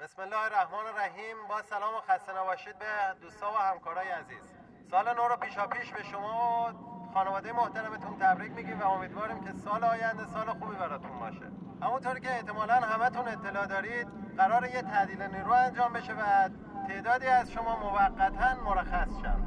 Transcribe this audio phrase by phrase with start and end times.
[0.00, 1.36] بسم الله الرحمن الرحیم.
[1.48, 2.86] با سلام و خسته نباشید به
[3.20, 4.42] دوستا و همکارای عزیز.
[4.90, 9.52] سال نو رو پیشا پیش به شما و خانواده محترمتون تبریک میگیم و امیدواریم که
[9.52, 11.46] سال آینده سال خوبی براتون باشه.
[11.82, 16.48] همونطوری که احتمالا همتون اطلاع دارید قرار یه تعدیل نیرو انجام بشه و
[16.88, 19.46] تعدادی از شما موقتا مرخص شن.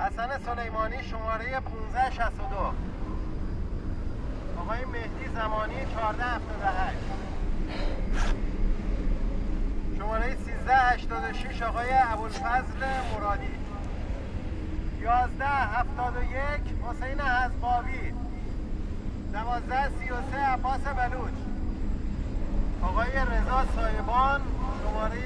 [0.00, 3.03] حسن سلیمانی شماره 1562
[4.64, 6.96] آقای مهدی زمانی 1478
[9.98, 13.48] شماره 1386 آقای ابوالفضل مرادی.
[15.02, 18.12] 1171 حسین حزقاوی
[19.34, 21.34] 1233 عباس بلوچ.
[22.82, 24.40] آقای رضا سایبان
[24.82, 25.20] شماره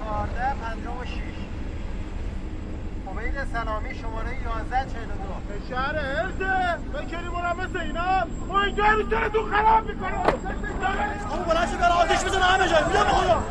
[0.00, 1.41] 1456
[3.18, 8.26] عبید سلامی شماره 1142 شهر ارزه بکری برم مثل اینا.
[8.48, 10.26] و اینجا رو سرتون خراب می‌کنه.
[11.30, 13.42] اون بلند شد برای آتش بزنه همه جای میگم خدا.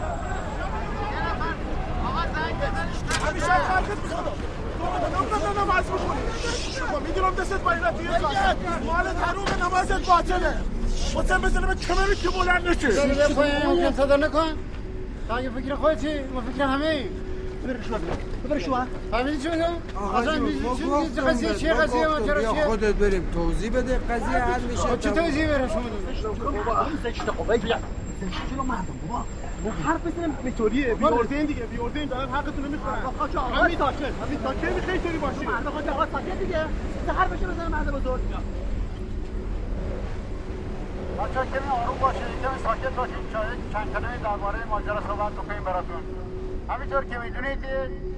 [3.28, 4.38] همیشه خرکت می‌خواد
[5.16, 6.22] نمی‌دونم نماز می‌خونی
[7.08, 8.20] می‌دونم دستت با این رفیه
[8.86, 10.58] مال تروم نمازت باطله.
[11.18, 12.88] بسن بزنه به کمری که بلند نشه.
[12.88, 14.58] بده پایین ممکن صدا نکن.
[15.38, 17.06] اگه فکر خودتی ما فکر همه
[17.64, 17.80] ببر
[18.60, 19.74] شما فهمیدی چی میگم؟
[20.16, 20.40] اصلا
[21.16, 24.82] چه قضیه چیه قضیه ما چرا چیه؟ خودت بریم توضیح بده قضیه حل میشه.
[24.82, 25.82] خب چه توضیح برم شما
[26.52, 27.22] بابا زشت
[27.64, 27.78] بیا.
[28.22, 29.26] زشت جلو مردم بابا.
[29.86, 33.02] حرف بزنم اینطوریه بی اردین دیگه بی اردین دارن حقتون رو می‌خورن
[33.64, 36.58] همین تاکل همین تاکل می‌خوای طوری باشی؟ مرد خود آقا ساکت دیگه.
[37.18, 38.22] حرفش بزنه مرد بزرگ.
[41.20, 43.16] بچه کمی آروم باشید کمی ساکت باشید.
[43.74, 46.02] چند کلمه درباره ماجرا صحبت بکنیم براتون.
[46.72, 47.66] همینطور که می‌دونید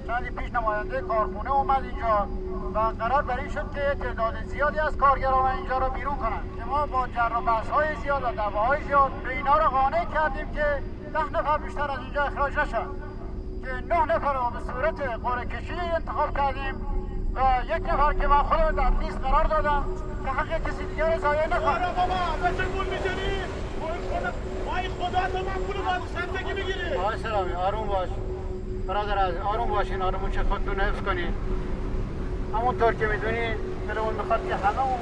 [0.06, 2.28] چندی پیش نماینده کارخونه اومد اینجا
[2.74, 6.64] و قرار بر این شد که تعداد زیادی از کارگران اینجا رو بیرون کنن که
[6.64, 10.82] ما با جر و های زیاد و دعواهای زیاد به اینا رو قانع کردیم که
[11.12, 12.86] ده نفر بیشتر از اینجا اخراج نشن.
[13.64, 16.74] که نه نفر رو به صورت قرعه کشی انتخاب کردیم
[17.34, 19.84] و یک نفر که من خودم در لیست قرار دادم
[20.24, 21.68] که حق کسی دیگه رو ضایع نکنه.
[21.68, 23.44] آره بابا بچه گول می‌زنی؟
[24.66, 26.94] وای خدا تو من پول با زندگی می‌گیری.
[26.94, 28.08] آقای سلامی آروم باش.
[28.86, 31.34] برادر از آروم باشین آروم چه خودتون حفظ کنین.
[32.54, 33.54] همونطور که می‌دونین
[33.88, 34.98] دلمون می‌خواد که همه اون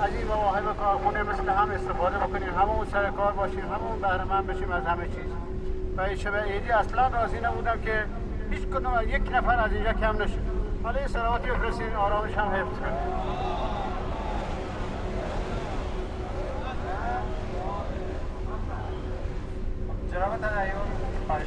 [0.00, 2.48] از این مواهب کارخونه مثل هم استفاده بکنیم.
[2.48, 5.32] همه اون سر کار باشیم همه اون بهره مند بشیم از همه چیز.
[5.96, 8.04] و شب عیدی اصلا راضی نبودم که
[8.50, 10.38] هیچ کدوم یک نفر از اینجا کم نشه.
[10.84, 12.92] حالا یه سلامتی بفرستین آرامش هم حفظ کنین
[20.12, 20.30] جناب
[21.26, 21.46] خواهش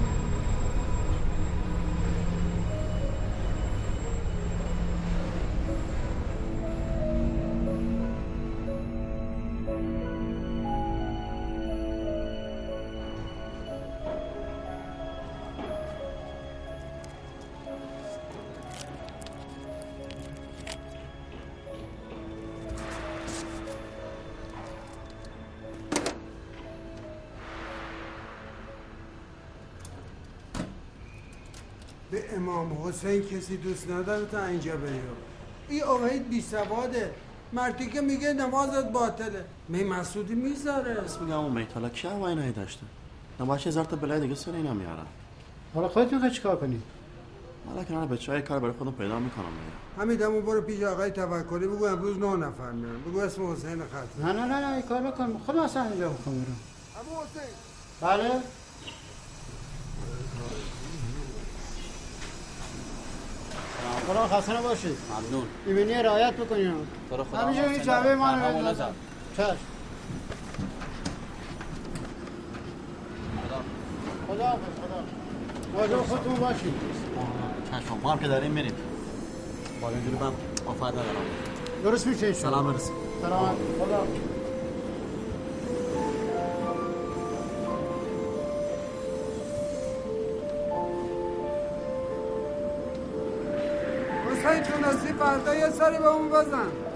[32.91, 34.99] حسین کسی دوست نداره تا اینجا بری.
[35.69, 37.13] این اوهید بی سواده
[37.53, 39.45] مردی که میگه نمازت باطله.
[39.67, 42.85] می مسعودی می‌ذاره بس میگم اون میت حالا کی هم اینایی داشته؟
[43.39, 45.05] نباشه هزار تا بلای دیگه سر اینا میارن
[45.73, 46.81] حالا خودت می‌خوای چیکار کنی؟
[47.69, 51.11] حالا کنار بچه های کار برای خودم پیدا می‌کنم دیگه همین دمو برو پیش آقای
[51.11, 53.01] توکلی بگو امروز نه نفر میان.
[53.01, 54.25] بگو اسم حسین خط.
[54.25, 55.37] نه نه نه نه این کار بکن.
[55.45, 56.57] خودم اصلا اینجا برم.
[56.99, 57.51] ابو حسین.
[58.01, 58.31] بله؟
[64.07, 64.97] خدا خسته نباشید.
[65.09, 65.47] ممنون.
[65.65, 66.73] ایمنی رعایت بکنید
[67.09, 68.39] خدا همیشه این جعبه ما رو.
[69.37, 69.55] چشم.
[74.27, 74.57] خدا خدا.
[75.73, 76.73] مواظب خودتون باشید.
[77.71, 77.97] چشم.
[78.03, 78.73] ما هم که داریم میریم.
[79.81, 80.31] با اینجوری من
[80.67, 81.05] آفت ندارم.
[81.83, 82.33] درست میشه.
[82.33, 83.55] سلام برسید سلام.
[83.79, 84.30] خدا.
[95.61, 96.90] یه سری به اون بزن.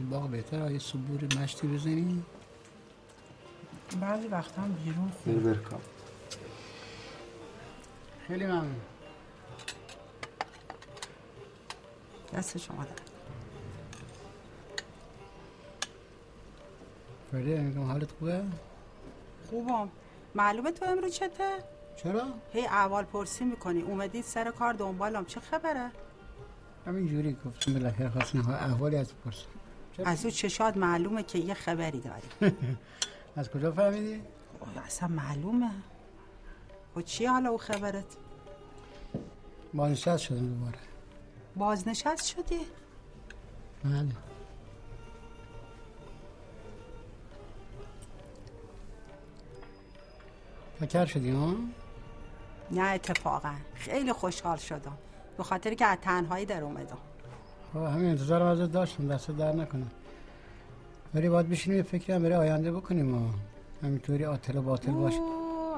[0.00, 2.22] تو باغ بهتر یه صبور مشتی بزنی.
[4.00, 5.80] بعضی وقتا هم بیرون بر برکام
[8.28, 8.80] خیلی ممنون.
[12.34, 12.90] دست شما در
[17.32, 18.42] فرده میگم حالت خوبه؟
[19.50, 19.88] خوبم.
[20.34, 21.58] معلومه تو امروز چته؟
[21.96, 23.82] چرا؟ هی اول پرسی می‌کنی.
[23.82, 25.24] اومدی سر کار دنبالم.
[25.24, 25.90] چه خبره؟
[26.86, 29.59] همین جوری گفتم بالاخره خواستم احوالی از پرسم.
[30.04, 32.56] از او چشاد معلومه که یه خبری داری
[33.36, 34.22] از کجا فهمیدی؟
[34.86, 35.70] اصلا معلومه
[36.96, 38.16] و چی حالا او خبرت؟
[39.74, 40.78] بازنشست شدم دوباره
[41.56, 42.60] بازنشست شدی؟
[43.84, 44.08] بله
[50.80, 51.54] فکر شدی ها؟
[52.70, 54.98] نه اتفاقا خیلی خوشحال شدم
[55.36, 57.09] به خاطر که از تنهایی در اومدم خب
[57.74, 59.90] همین انتظارم ازت داشتم دست در نکنم
[61.14, 63.30] ولی باید بشینیم یه فکری هم برای آینده بکنیم ها
[63.82, 65.20] همینطوری آتل و باطل باشه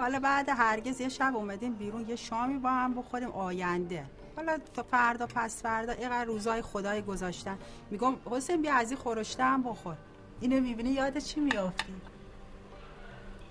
[0.00, 4.04] حالا بعد هرگز یه شب اومدیم بیرون یه شامی با هم بخوریم آینده
[4.36, 7.58] حالا تا فردا پس فردا اینقدر روزای خدای گذاشتن
[7.90, 9.96] میگم حسین بیا از این خورشته هم بخور
[10.40, 11.92] اینو می‌بینی یاد چی میافتی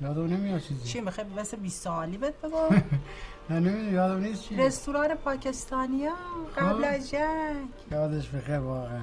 [0.02, 0.84] یادم نمیاد چیزی.
[0.90, 2.70] چی می‌خوای مثل 20 سالی بهت بگم؟
[3.50, 4.56] نه نمی‌دونم یادم نیست چی.
[4.56, 6.16] رستوران پاکستانی ها
[6.58, 6.94] قبل خب.
[6.96, 7.68] از جنگ.
[7.92, 9.02] یادش بخیر واقعا.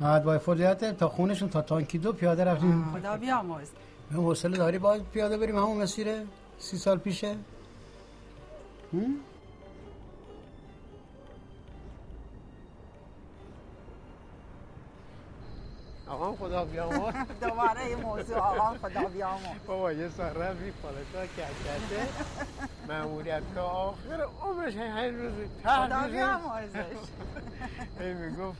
[0.00, 2.92] محمد بای فضیلت تا خونشون تا تانکی دو پیاده رفتیم.
[2.98, 3.68] خدا بیامرز.
[4.10, 6.24] من حوصله داری باید پیاده بریم همون مسیره
[6.58, 7.36] سی سال پیشه؟
[16.12, 17.14] هم؟ آقا خدا بیامرز.
[17.40, 19.58] دوباره یه موضوع آقا خدا بیامرز.
[19.66, 22.08] بابا یه سال رفت این پالشا کرکته
[22.88, 25.32] مأموریت تا آخر عمرش هر روز
[25.64, 26.96] خدا بیامرزش.
[28.00, 28.58] هی می‌گفت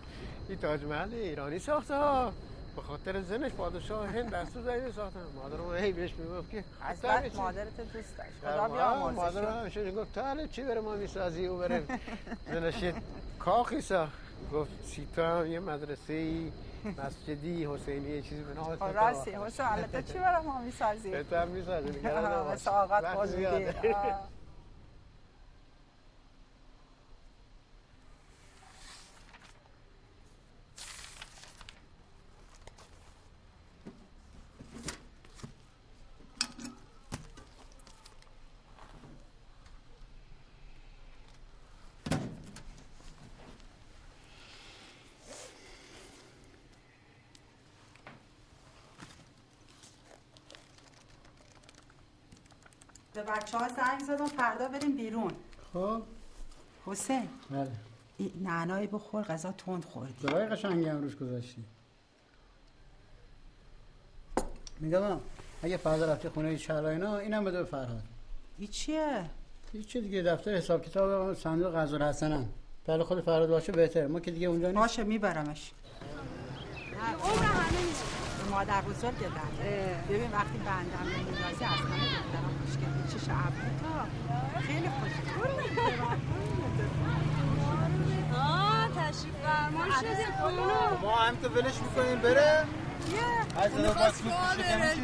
[0.49, 2.33] این تاج محل ایرانی ساخته ها.
[2.77, 7.77] به خاطر زنش پادشاه هند دستور زنی ساختن مادرم هی بهش می‌گفت که حضرت مادرت
[7.77, 8.31] دوست داشت.
[8.41, 9.61] خدا مادرم بیامرزش.
[9.61, 11.83] همیشه می‌گفت تو چی بره ما می‌سازی؟ او بره
[12.53, 12.85] زنش
[13.39, 14.13] کاخی ساخت.
[14.53, 16.53] گفت سیتا هم یه مدرسه ای
[16.85, 21.45] مسجدی حسینی یه چیزی به نام راستی حسین حالا تو چی برای ما می‌سازی؟ بهتر
[21.45, 22.55] می‌سازی نگران نباش.
[22.55, 23.05] مثل آقات
[53.23, 55.33] به بچه ها زنگ زدم فردا بریم بیرون.
[55.73, 56.03] خب.
[56.87, 57.29] حسین.
[57.51, 57.71] بله.
[58.19, 60.15] این نعنایی بخور غذا تند خوردی.
[60.23, 61.65] دلای قشنگی هم روش گذاشتی.
[64.81, 65.21] میگم
[65.63, 68.03] اگه فردا رفتی خونه شهر اینا اینم بده به فرهاد.
[68.59, 69.25] این چیه؟
[69.73, 72.49] هیچ دیگه دفتر حساب کتاب صندوق غذا حسنم
[72.87, 74.79] بله خود فرهاد باشه بهتر ما که دیگه اونجا نیست.
[74.79, 75.73] باشه میبرمش.
[77.23, 77.92] عمر همه به
[78.53, 79.29] مادر بزرگ در
[80.09, 85.23] ببین وقتی بندم میندازی از همه دختران خوشگل شعب تا خیلی خوشگل.
[88.37, 90.25] آه تشریف فرمان شدی
[91.03, 92.65] ما هم تو ولش می‌کنیم بره.
[93.57, 93.85] از اون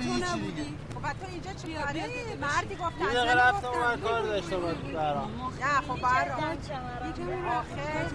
[0.01, 0.25] هیچی.
[0.25, 0.75] نبودی.
[0.95, 2.01] خب تو اینجا چی کاری.
[2.41, 3.69] مردی گفت از زنی رفتم.
[3.69, 4.57] من کار داشتم
[4.95, 6.59] برام نه خب برام
[7.49, 8.07] آخه.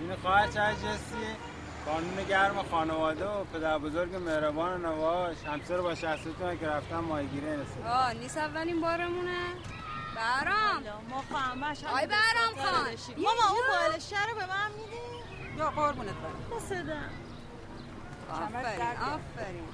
[0.00, 1.26] این خواهر چه جسی
[1.86, 7.46] قانون گرم خانواده و پدر بزرگ مهربان و نواش همسر با شخصیتون که رفتن ماهیگیری
[7.46, 9.36] نسید آه نیست اولین بارمونه.
[10.16, 10.82] برام.
[11.10, 12.94] ما خواهمش هم آی برام خان.
[13.16, 16.56] ماما اون بالشه رو به من میدی؟ یا قربونت برم.
[16.56, 17.10] بسدم
[18.32, 19.64] آفرین آفرین.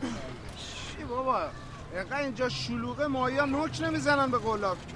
[0.96, 1.48] چی بابا؟
[1.94, 4.94] اینقدر اینجا شلوغه ماهیا نوک نمی‌زنن به قلاف که.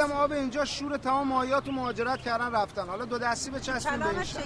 [0.00, 2.86] هم آب اینجا شور تمام ماهیا تو مهاجرت کردن رفتن.
[2.86, 4.40] حالا دو دستی به چسبیم به شکر.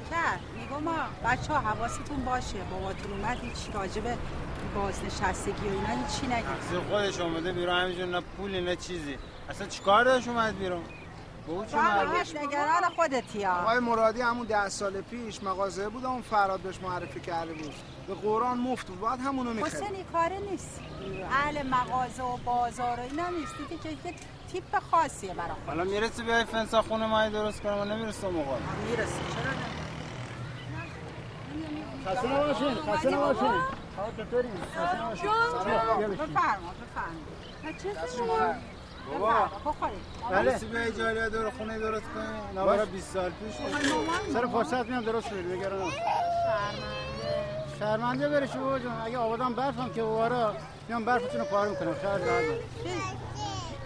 [0.57, 2.59] میگم ما بچه ها حواستون باشه.
[2.71, 4.19] باباتون اومد هیچ راجب
[4.75, 6.89] بازنشستگی و اینا هیچی نگید.
[6.91, 9.19] خودش اومده بیرون همینجور نه پولی نه چیزی.
[9.51, 10.83] اصلا چیکار داشت اومد بیرون؟
[11.75, 16.81] همش نگران خودتی ها آقای مرادی همون ده سال پیش مغازه بود اون فراد بهش
[16.83, 17.75] معرفی کرده بود.
[18.09, 19.01] به قرآن مفت بود.
[19.01, 19.75] باید همونو می‌خرید.
[19.75, 20.81] حسین کاره نیست.
[21.31, 23.53] اهل مغازه و بازار و اینا نیست.
[23.69, 24.15] دیگه که یه
[24.53, 28.57] تیپ خاصیه برای خود حالا می‌رسی بیای فنسا خونه مایی درست کنم و نمی‌رسه موقع؟
[28.91, 29.13] می‌رسی.
[29.35, 29.67] چرا نه؟
[32.07, 33.53] خسته نباشین خسته نباشین.
[34.17, 35.31] چطوری؟ خسته نباشین.
[36.11, 37.73] بفرما بفرما.
[37.83, 38.55] چه شما؟
[39.13, 39.49] بابا.
[39.67, 39.99] بخورید
[40.31, 40.41] بله.
[40.43, 43.55] می‌رسی بیای جالیا دور خونه درست کنی برای 20 سال پیش.
[44.33, 45.93] سر فرصت میام درست بگرم
[47.79, 48.29] شرمنده.
[48.29, 50.55] بره جون اگه آبادان برفم که وارا
[50.89, 51.95] میام برفتون رو پاره می‌کنم.
[52.03, 52.19] شهر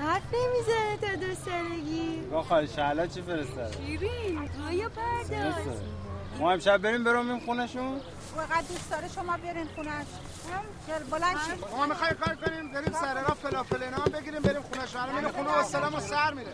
[0.01, 2.21] حرف نمی‌زنه تا دو سالگی.
[2.31, 5.55] با خواهی شهلا چی فرستاد؟ شیرین رویا پرداز.
[6.39, 8.01] ما امشب بریم بریم خونه شون
[8.37, 10.07] وقت دوست داره شما برین خونش
[10.53, 10.65] هم؟
[11.11, 11.65] بلند شید.
[11.77, 15.29] ما می‌خوایم کار کنیم؟ بریم سر راه فلافل اینا هم بگیریم بریم خونه شهر میره
[15.29, 16.53] خونه و سلام و سر میره.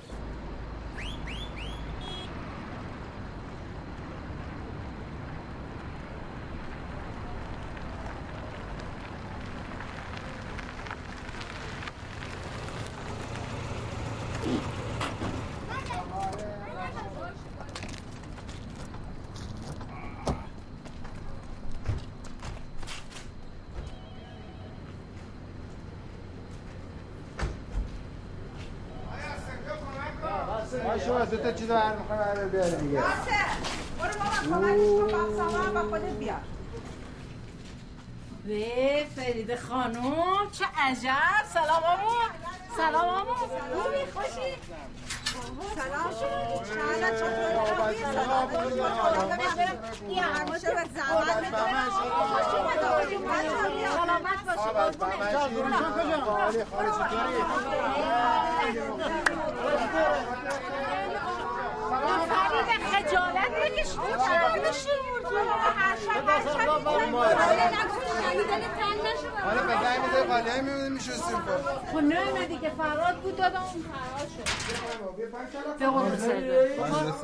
[31.32, 36.12] دو تا چیز هر می‌خوام هر بیاره دیگه برو بابا کمکش کن سامان با خودت
[36.18, 36.40] بیار
[38.44, 42.10] به فرید خانم چه عجب سلام امو
[42.76, 44.56] سلام امو خوبی خوشی
[45.76, 46.10] سلام
[46.74, 48.48] شهلا چطوری سلام
[50.08, 52.44] این همیشه به زحمت می‌دونه خوش
[53.94, 54.68] سلامت باشی
[56.70, 57.62] خالی چطوری
[58.62, 58.92] Başka.
[62.00, 64.86] فرید خجالت بکش تو تحویلش
[65.76, 66.68] هر شب هر شب
[69.44, 71.38] حالا به زنگ میده خالی های میمونیم میشستیم
[71.92, 75.78] خب نمیدی که فراد بود دادم اون فراد شد.
[75.78, 76.76] به قربون سرده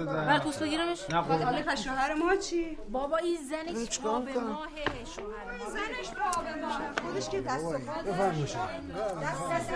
[0.06, 5.58] بر پوست بگیرمش نه حالا پس شوهر ما چی؟ بابا این زنش باب ماهه شوهر
[5.72, 6.68] زنش باب ما
[7.08, 7.64] خودش که دست.
[8.06, 8.44] بفرمایید.
[8.44, 9.70] دست دست.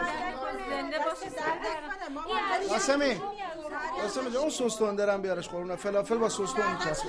[0.70, 2.68] زنده باشه دست درد کنه.
[2.68, 3.20] قاسمی
[4.02, 7.08] قاسمی جان اون سس تندرم بیارش قربونه فلافل با سس تند میچسبه.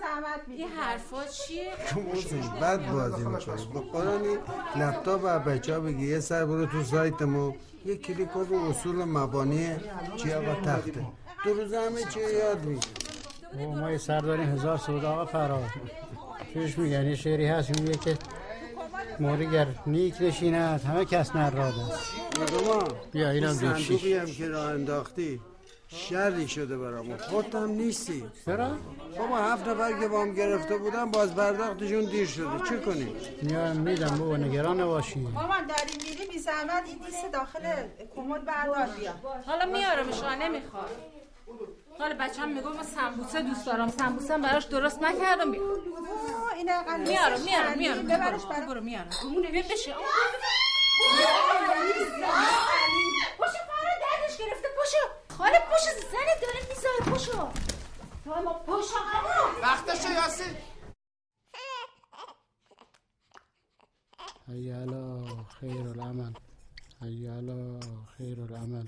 [0.00, 0.66] زحمت می‌کشیم.
[0.66, 1.72] این حرفا چیه؟
[2.60, 4.38] بعد بازی می‌کنی با قرآنی
[4.76, 9.04] لپتاپ و بچه ها بگی یه سر برو تو سایت ما یه کلیک رو اصول
[9.04, 9.76] مبانی
[10.16, 11.06] چی آقا تخته.
[11.44, 12.88] دو روز همه چی یاد میگی
[13.58, 15.70] او ما یه سر داریم هزار سودا آقا فراد.
[16.52, 18.18] چیش میگن؟ یه شعری هست میگه که
[19.20, 22.12] موری گر نیک نشیند همه کس نراد است.
[23.12, 25.40] بیا اینم دو صندوقی هم که راه انداختی
[25.88, 28.24] شری شده برامون خودت هم نیستی.
[28.46, 28.70] چرا؟
[29.18, 32.58] بابا هفت نفر که وام گرفته بودن باز پرداختشون دیر شده.
[32.68, 35.20] چه کنی؟ میام میدم بابا نگران نباشی.
[35.20, 37.60] مامان داری میری بی زحمت این دیست داخل
[38.16, 39.12] کمد بردار بیا.
[39.46, 40.90] حالا میارمش آه نمی‌خواد.
[41.98, 43.88] حالا بچه هم میگو من سمبوسه دوست دارم.
[43.88, 45.52] سمبوسه هم براش درست نکردم.
[45.52, 45.62] بیا.
[45.62, 47.78] اوه، این اقل میارم میارم.
[47.78, 48.80] میارم ببرش برو برو.
[48.80, 49.10] میارم.
[49.52, 49.94] بیا بشه
[53.38, 54.68] پاشو فرا دردش گرفته.
[54.76, 55.36] پاشو.
[55.38, 57.10] خاله پاشو زن داره می‌ذاره.
[57.10, 57.48] پاشو.
[58.26, 60.56] ما همون وقتشه یاسین.
[64.48, 65.24] حی علا
[65.60, 66.32] خیر العمل.
[67.02, 67.80] حی علا
[68.18, 68.86] خیر العمل.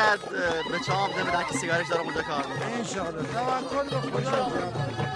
[0.00, 0.18] از
[0.72, 5.07] به چام نمیدن که سیگارش داره اونجا کار می‌کنه انشالله توکل به خدا.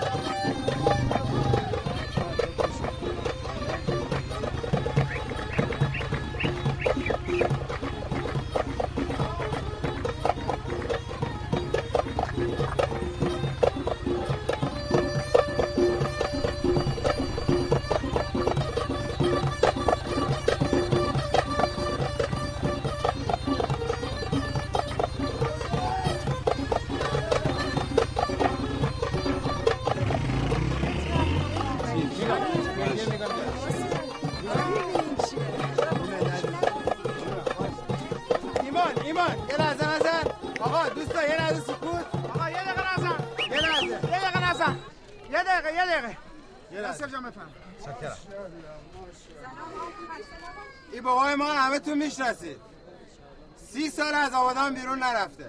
[54.63, 55.45] آبادان بیرون نرفته.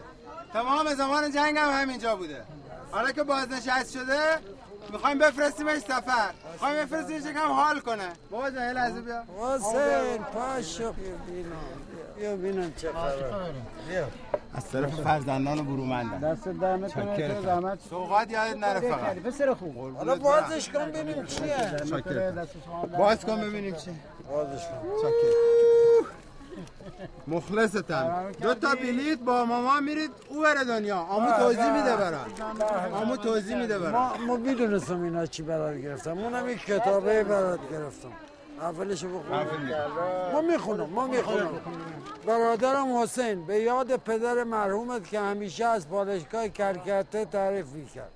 [0.54, 2.42] تمام زمان جنگ هم همینجا بوده.
[2.92, 4.20] حالا که بازنشست شده
[4.92, 6.32] می‌خوایم بفرستیمش سفر.
[6.54, 8.10] می‌خوایم بفرستیمش یکم حال کنه.
[8.32, 9.24] بابا جان یه لحظه بیا.
[9.38, 10.92] حسین پاشو.
[10.94, 11.52] بیا بینم
[12.18, 13.54] بیا بینم چه خبره؟
[13.90, 14.08] بیا.
[14.56, 19.18] از طرف فرزندان برومندن دست در نکنه تو زحمت سوقات یادت نره فقط.
[19.18, 19.98] پسر خوب.
[19.98, 21.72] حالا بازش کن ببینیم چیه.
[22.98, 23.92] باز کن ببینیم چی.
[24.30, 24.78] بازش کن.
[27.28, 30.98] مخلصتم دو تا بلیت با ماما میرید او بره دنیا.
[30.98, 32.42] آمو توضیح میده برات
[32.94, 37.60] آمو توضیح میده برات ما ما می‌دونستم اینا چی برات گرفتم اونم این کتابه برات
[37.72, 38.12] گرفتم.
[38.62, 39.46] اولشو بخون.
[40.34, 41.50] ما می‌خونم ما می‌خونم.
[42.26, 48.12] برادرم حسین به یاد پدر مرحومت که همیشه از بالشگاه کرکته تعریف می‌کرد.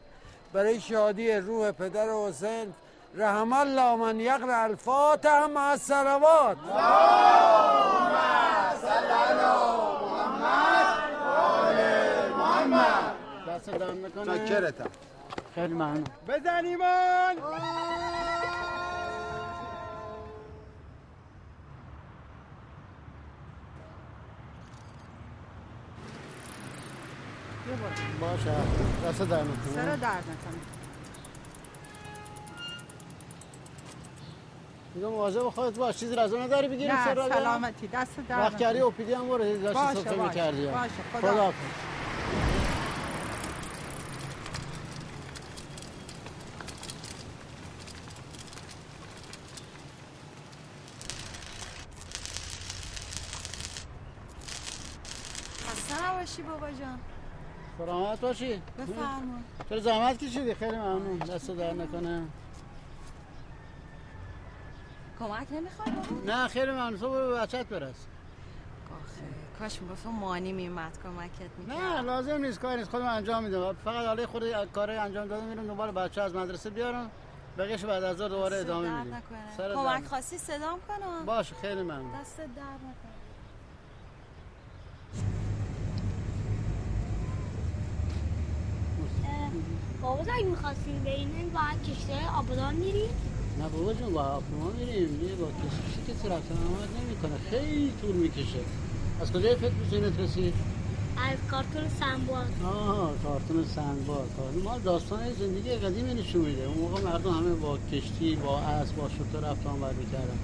[0.54, 2.74] برای شادی روح پدر حسین
[3.18, 6.58] رحم الله من یقرأ الفاتحه مع الصلوات.
[13.48, 14.90] دست در نکنه چاکرتم
[15.56, 16.04] خیلی ممنون.
[16.28, 17.36] بزن ایمان
[28.22, 28.56] باشه.
[29.08, 30.67] دست در نکنه سر درد نکنه
[34.98, 38.80] میگم مواظب خودت باش چیزی رازو نداری بگیری نه سر؟ سلامتی دست درد وقت کردی.
[38.80, 40.66] اوپیدی هم برو داشتی باشه، می‌کردی.
[40.66, 41.54] باشه، خدا خدا
[56.10, 57.00] نباشی بابا جان.
[57.78, 58.62] سلامت باشی.
[58.78, 61.18] بفرما چرا زحمت کشیدی خیلی ممنون.
[61.18, 62.22] دست در نکنه.
[65.20, 67.96] کمک نمی‌خوای بابا؟ نه خیلی برو به بچت برس.
[68.86, 71.78] آخه کاش می‌گفتم مانی میومد کمکت می‌کرد.
[71.78, 72.90] نه لازم نیست کار نیست.
[72.90, 73.74] خودم انجام میدم.
[73.74, 77.12] فقط حالا خود کار انجام دادم میرم دوباره بچه از مدرسه بیارم.
[77.58, 79.22] بقیه‌شو بعد از ظهر دوباره ادامه میدیم.
[79.58, 80.08] کمک درد.
[80.08, 82.22] خواستی صدام کنم؟ باشه خیلی ممنون.
[82.22, 83.18] دست درد نکنه.
[90.02, 93.10] بابا اگه می‌خواستیم بریم باید کشته آبادان میریم.
[93.60, 95.22] نه بابا جون با هواپیما میریم.
[95.22, 97.38] یه با کسی کسی رفتن آمد نمی‌کنه.
[97.50, 98.60] خیلی طول می‌کشه.
[99.22, 100.54] از کجای فکر می‌کنید رسید
[101.18, 102.48] از کارتون سنباد.
[102.64, 106.64] آها کارتون سنگباد کارتون مال داستان زندگی قدیمی نشون میده.
[106.64, 110.40] اون موقع مردم همه با کشتی با اسب با شتر رفت آمد می‌کردن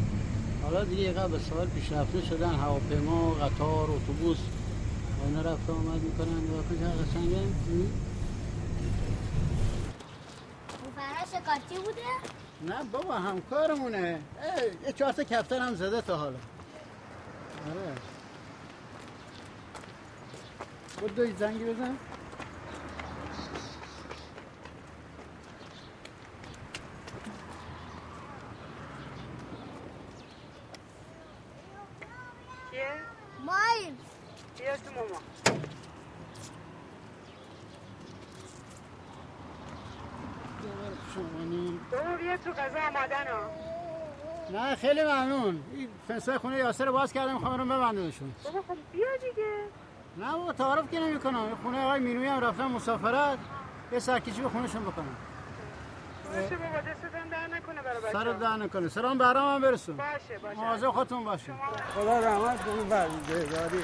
[0.64, 2.54] حالا دیگه یه به سوال پیشرفته شدن.
[2.56, 4.38] هواپیما قطار اتوبوس
[5.18, 6.44] و اینا رفت آمد می‌کنن.
[6.50, 7.42] و کجا قشنگه؟
[11.54, 12.02] شکارچی بوده؟
[12.62, 14.22] نه بابا همکارمونه.
[14.58, 16.38] ای، یه چهار تا کفتر هم زده تا حالا.
[17.70, 17.96] آره.
[21.00, 21.98] بود دوی زنگی بزن.
[32.72, 32.92] کیه؟
[33.46, 33.96] مایل
[34.60, 35.20] بیا تو ماما
[41.92, 43.50] تو بیا تو غذا آمادن ها.
[44.52, 45.64] نه خیلی ممنون.
[45.74, 48.34] این فنسای خونه یاسر رو باز کردم می‌خوام برم ببندمشون.
[48.44, 49.48] بابا خب بیا دیگه.
[50.18, 53.38] نه بابا تعارف که نمی کنم خونه آقای مینوی هم رفتم مسافرت.
[53.92, 55.16] یه سرکشی به خونشون بکنم.
[56.34, 58.90] باشه بابا دستتان در نکنه برای بچه سر در نکنه.
[58.90, 59.98] سلام برام هم برسون.
[59.98, 60.60] باشه باشه.
[60.60, 61.56] مواظب خودتون باشین
[61.96, 62.84] خدا رحمت کنه.
[62.84, 63.84] برمیداری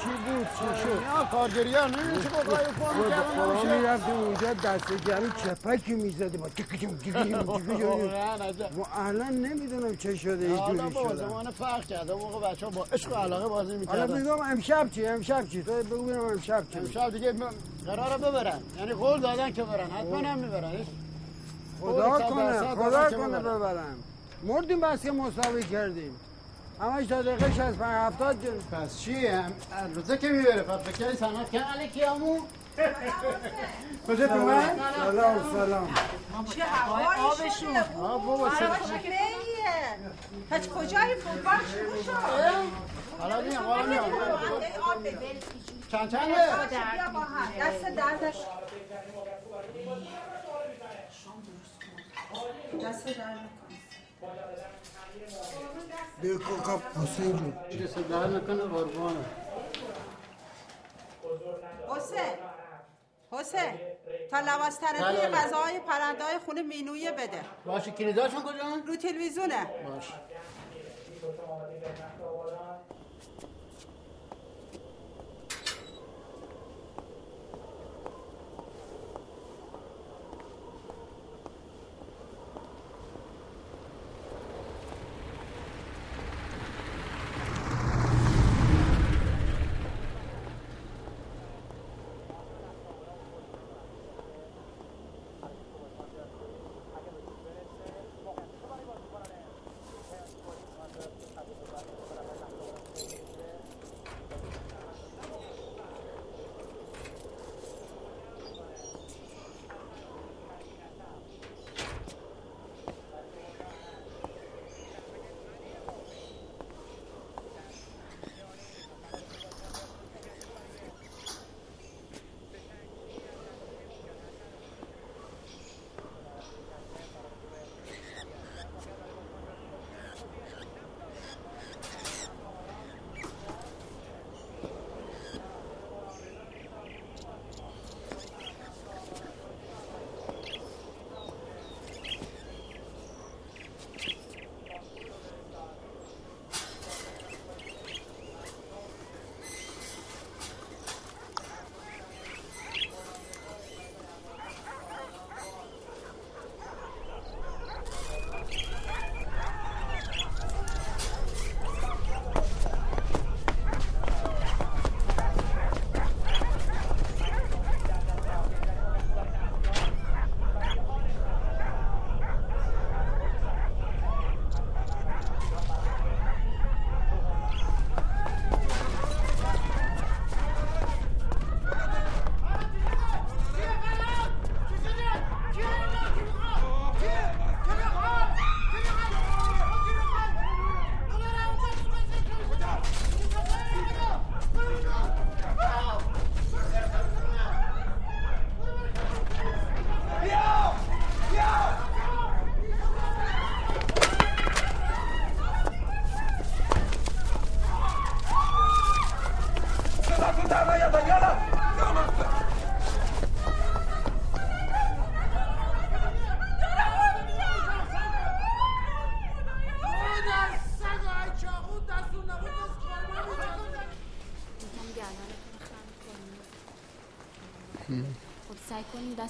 [0.00, 4.54] چی بود چی شد یا کارگری ها نمی‌دونی چه بقای پا خدا می‌کردن می‌رفتیم اونجا
[4.54, 10.84] دست گرم چپکی می‌زدیم تیکیجیم تیکیجیم تیکیجیم واقعا عجب و الان نمی‌دونم چه شده حالا
[10.84, 13.84] اینجوری با شدن زمان فرق کرده اون موقع بچه ها با عشق و علاقه بازی
[13.86, 17.34] حالا می‌کردن میگم امشب چی امشب چی تو بگو ببینم امشب چی امشب دیگه
[17.86, 20.72] قراره ببرن یعنی قول دادن که برن حتما هم می‌برن
[21.80, 23.96] خدا کنه خدا کنه ببرن.
[24.42, 26.16] مردیم بس که مساوی کردیم
[26.80, 29.52] همش تا دقیقه 65 70 جن پس چی؟ هم
[29.94, 30.62] روزه که می‌بره.
[30.62, 32.40] فابریکه صنعت که علیکی همون
[34.08, 35.94] کجا تو من؟ سلام سلام
[36.44, 38.68] چه هوایی شده آه بابا آره
[40.50, 42.12] پس کجایی فوتبال شروع شد؟
[43.18, 44.10] حالا میام حالا میام
[45.92, 46.34] چند چنده؟
[47.60, 48.36] دست دردش
[52.82, 53.48] دست درد
[56.38, 57.52] کاکا حسین جون.
[57.84, 59.24] دست در نکنه قربانه
[61.88, 62.34] حسین.
[63.30, 63.74] حسین.
[64.30, 65.36] تا لباس طرفی بله، بله.
[65.36, 67.40] غذاهای پرنده های خونه مینویه بده.
[67.66, 70.14] باشه کلیداشون کجا؟ رو تلویزیونه باشه.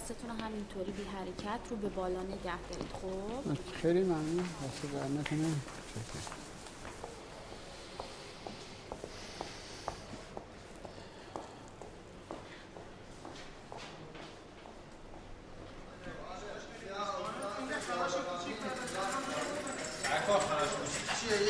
[0.08, 2.92] دستتون رو همینطوری بی حرکت رو به بالا نگه دارید.
[2.92, 3.78] خب.
[3.82, 4.36] خیلی ممنون.
[4.38, 5.48] دست در نکنه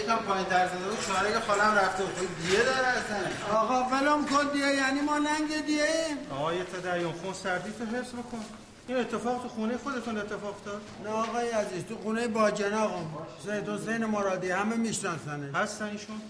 [0.03, 2.29] یکم پایین تر زده بود شارک خالم رفته بود.
[2.43, 3.59] دیه داره اصلا.
[3.59, 6.18] آقا ولم کن دیگه یعنی ما لنگ دیگه ایم.
[6.49, 8.45] آقای تدیون خون سردی تو حفظ بکن.
[8.89, 13.07] این اتفاق تو خونه خودتون اتفاق افتاد؟ نه آقای عزیز تو خونه با جناقم
[13.45, 16.21] سید حسین مرادی همه میشناسنه هستن ایشون؟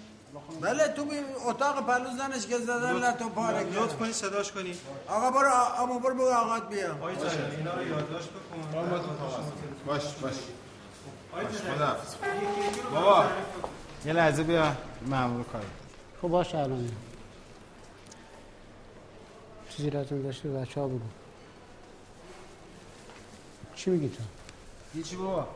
[0.60, 4.74] بله تو بی اتاق پلو زنش که زدن لطو پاره لطف کرد کنی صداش کنی.
[5.08, 5.50] آقا برو
[5.82, 6.92] اما برو بگو آقات بیا.
[6.94, 9.02] آقای تدیون اینا رو یادداشت بکن.
[9.86, 10.34] باش باش.
[11.32, 11.44] باش
[12.94, 13.24] بابا.
[14.04, 14.72] یه لحظه بیا
[15.06, 15.62] مامور کار.
[16.22, 16.90] خب باشه الان.
[19.78, 20.98] چیزی لازم داشته بچه ها بگو.
[23.76, 24.22] چی میگی تو؟
[24.94, 25.46] هیچی بابا.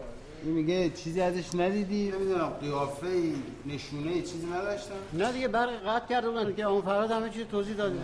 [0.45, 2.11] این میگه چیزی ازش ندیدی.
[2.11, 3.35] نمی‌دونم قیافه ای
[3.67, 4.95] نشونه ای چیزی نداشتم.
[5.13, 7.97] نه دیگه برق قطع کرده بودن که اون فراد همه چیز توضیح داده.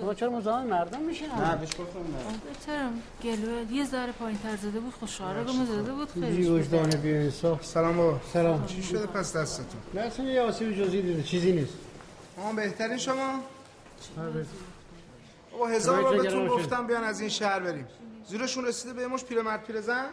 [0.00, 2.38] شما چرا مزاحم مردم میشین؟ نه بهش گفتم نه.
[2.44, 3.02] بهترم.
[3.22, 7.14] گلوه یه ذره پایین تر زده بود خب شارگمو زده بود بی خیلی وجدان بی
[7.14, 8.20] انصاف سلام بابا.
[8.32, 8.66] سلام.
[8.66, 11.22] چی شده پس دستتون؟ نه اصلا یه آسیب جزئی دیده.
[11.22, 11.74] چیزی نیست.
[12.36, 13.40] ما بهترین شما.
[15.52, 17.86] بابا هزار بار بهتون؟ گفتم بیان از این شهر بریم.
[18.26, 20.06] زیرشون رسیده به مش پیرمرد پیرزن؟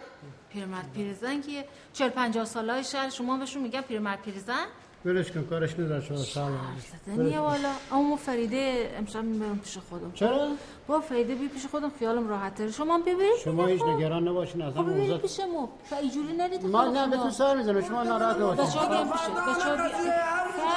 [0.49, 4.65] پیرمرد پیرزن که 40 50 سالای شهر شما بهشون میگن پیرمرد پیرزن؟
[5.05, 6.57] ولش کن کارش نداره شما سلام
[7.05, 10.47] زنیه والا اما ما فریده امشب می‌برم پیش خودم چرا؟
[10.87, 14.71] با فریده بی پیش خودم خیالم راحت تره شما هم ببرید شما هیچ نگران نباشین
[14.71, 18.03] خب ببرید موضوع پیش ما و اینجوری نرید ما نه به تو سر می‌زنم شما
[18.03, 19.89] ناراحت نباشین بچه ها بیان پیشه بچه ها بیان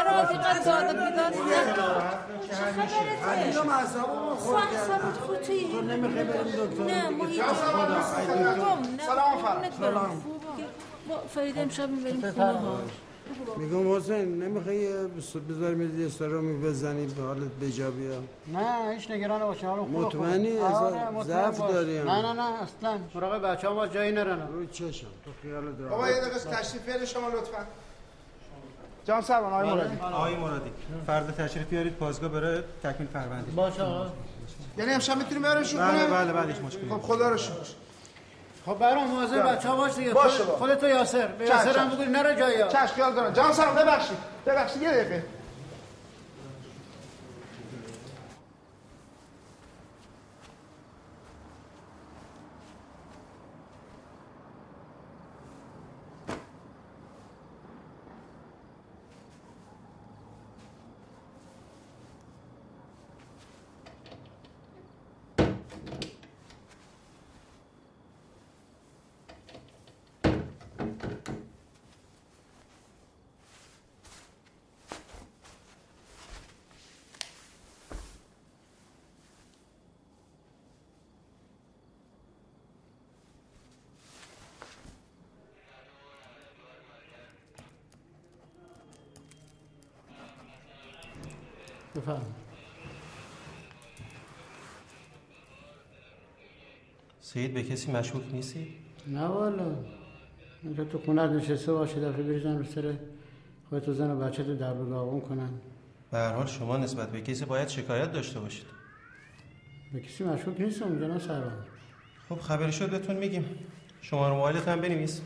[0.04, 1.34] فراد اینقدر داده بیداد
[3.28, 7.42] علیرام اعصابمو خورد فراد خود توی تو نمی‌خوای بریم دکتر نه ما هیچ
[9.06, 10.22] سلام فراد سلام
[11.28, 12.78] فریده امشب می‌بریم خونه ها
[13.56, 14.88] میگم حسین نمی‌خوای
[15.48, 18.10] بذاریم یه سرامی بزنی به حالت بجا بیا
[18.52, 21.58] نه هیچ نگران باش حالا خوبه مطمئنی؟ اصلا آره، ضعف.
[21.58, 21.98] داری.
[21.98, 22.98] نه نه نه اصلا.
[23.14, 27.04] مراقب بچه ها جایی نرن روی چشم تو خیال راحت بابا یه دقیقه تشریف بیارید
[27.04, 27.58] شما لطفا.
[29.04, 29.96] جان سرمان آقای مرادی.
[30.00, 30.70] آقای مرادی
[31.06, 34.06] فردا تشریف بیارید پاسگاه برای تکمیل پرونده باشه آقا.
[34.78, 37.54] یعنی امشب می‌تونیم بیاریمشون بله بله بله هیچ مشکلی خب خدا رو شکر.
[38.66, 40.12] خب برام مواظب بچه ها باش دیگه.
[40.14, 40.56] باشه خود- با.
[40.56, 41.26] خودتو یاسر.
[41.26, 41.98] به یاسر هم چشم.
[42.02, 42.60] بگو نره جایی.
[42.60, 43.32] ها چشم خیال دارم.
[43.32, 44.16] جان سلام ببخشید.
[44.46, 45.24] ببخشید یه دقیقه.
[91.96, 92.22] بفهم
[97.20, 98.74] سید به کسی مشکوک نیستی؟
[99.06, 99.74] نه والا.
[100.62, 102.94] اینجا تو خونه نشسته باشی دفعه بریزن رو سر
[103.70, 105.50] خودتو زن و بچه تو در داغون کنن.
[106.10, 108.66] به هر حال شما نسبت به کسی باید شکایت داشته باشید.
[109.92, 111.52] به کسی مشکوک نیستم جناب سران
[112.28, 113.44] خب خبری شد بهتون میگیم.
[114.00, 115.20] شماره موبایلت هم بنویس.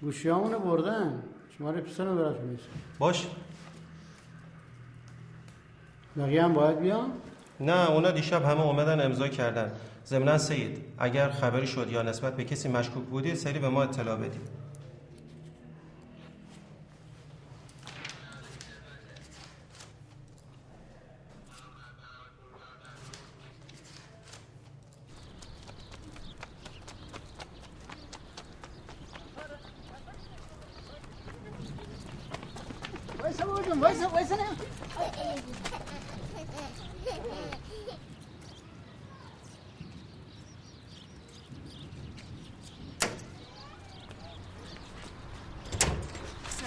[0.00, 1.22] گوشیامونو بردن.
[1.58, 2.64] شماره پیستون براتون نیست
[2.98, 3.26] باش.
[6.16, 7.10] بقیه هم باید بیان؟
[7.60, 9.72] نه اونا دیشب همه اومدن امضا کردن.
[10.06, 14.16] ضمنا سید اگر خبری شد یا نسبت به کسی مشکوک بودی سری به ما اطلاع
[14.16, 14.48] بدید
[33.22, 34.42] وایسا بابا جون وایسا وایسا نه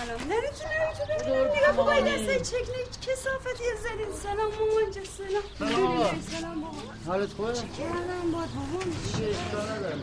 [0.05, 0.21] سلام.
[0.21, 5.43] نمی‌تونه نمی‌تونه نگاه بابا این دسته چکنه کسافتی زدین سلام مامان جا سلام.
[5.59, 6.13] سلام بابا.
[6.31, 6.77] سلام بابا.
[7.07, 8.83] حالت خوبه؟ کردم باد بابا
[9.29, 9.95] اشکال نداره.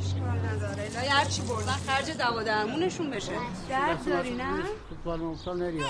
[0.00, 0.90] اشکال نداره.
[0.94, 3.32] لای هرچی بردن خرج دوا درمونشون بشه
[3.68, 5.86] درد داری نه؟ فوتبال ممسال نریا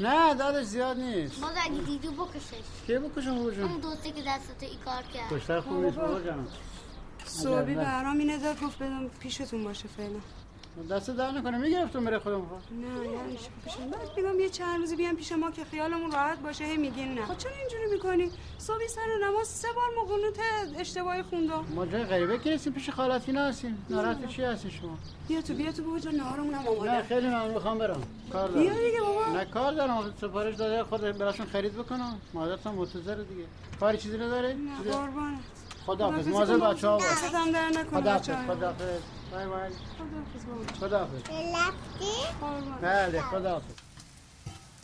[0.00, 1.40] نه دادش زیاد نیست.
[1.40, 2.62] مادر اگه دیدو بکشش.
[2.86, 5.40] کی بکشم بابا جون اون دوستی که دستت ای کار کرد.
[5.40, 6.48] کشتر خوب نیست بابا جانم
[7.24, 7.74] صبحی.
[7.74, 10.20] برام اینه داد گفت بدم پیشتون باشه فعلا.
[10.90, 12.36] دست در نکنه می‌گرفتم بره خودم.
[12.36, 16.38] نه یعنی چی؟ پیشم بعد میگم یه چند روزی بیام پیش ما که خیالمون راحت
[16.38, 17.26] باشه هی میگین نه.
[17.26, 20.38] خب چرا اینجوری می‌کنی؟ صبحی سر نماز سه بار مقنوت
[20.78, 21.64] اشتباهی خوندم.
[21.74, 23.40] ما جای غریبه که نیستیم پیش خالتی نه.
[23.40, 27.02] هستیم ناراحت چی هستی شما؟ بیا تو بیا تو بابا جان نهارمون هم نه آماده
[27.02, 28.02] خیلی من می‌خوام برم.
[28.32, 28.62] کار دارم.
[28.62, 29.32] بیا دیگه بابا.
[29.32, 30.14] نه کار دارم.
[30.20, 32.20] سفارش داده خود براشون خرید بکنم.
[32.34, 33.44] مادرتون منتظر دیگه.
[33.80, 35.38] کاری چیزی نداره نه قربانت.
[35.86, 36.28] خداحافظ.
[36.28, 36.28] خداحافظ.
[36.28, 36.70] مواظب.
[36.70, 37.06] بچه‌ها باش.
[37.06, 38.54] نکنه خداحافظ بچه‌ها.
[38.54, 39.00] خداحافظ.
[39.32, 39.70] بای بای
[40.80, 41.22] خداحافظ.
[42.82, 43.74] بله خداحافظ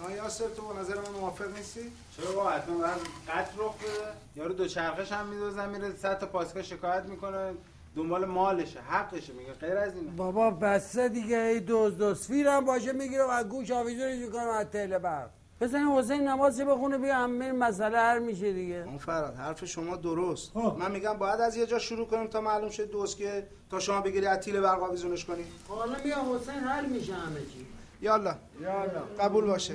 [0.07, 1.81] آیا یاسر تو به نظر من موافق نیستی؟
[2.17, 6.27] چرا با حتما بعد قتل رخ بده یارو دو چرخش هم میدوزن میره صد تا
[6.27, 7.53] پاسگاه شکایت می‌کنه
[7.97, 12.93] دنبال مالشه حقشه میگه غیر از اینه بابا بسته دیگه ای دوز دوز فیرم باشه
[12.93, 17.99] می‌گیرم از گوش آویزونش می‌کنم از تله برق بزنین حسین نمازی بخونه بیا همه مسئله
[17.99, 18.85] حل میشه دیگه.
[18.87, 20.57] اون فراد حرف شما درست.
[20.57, 24.01] من میگم باید از یه جا شروع کنیم تا معلوم شه دوست که تا شما
[24.01, 25.45] بگیری از تیل برق آویزونش کنی.
[25.69, 27.67] حالا میام حسین حل میشه همه چی.
[28.03, 28.35] یالا.
[28.61, 29.03] یالا.
[29.21, 29.75] قبول باشه.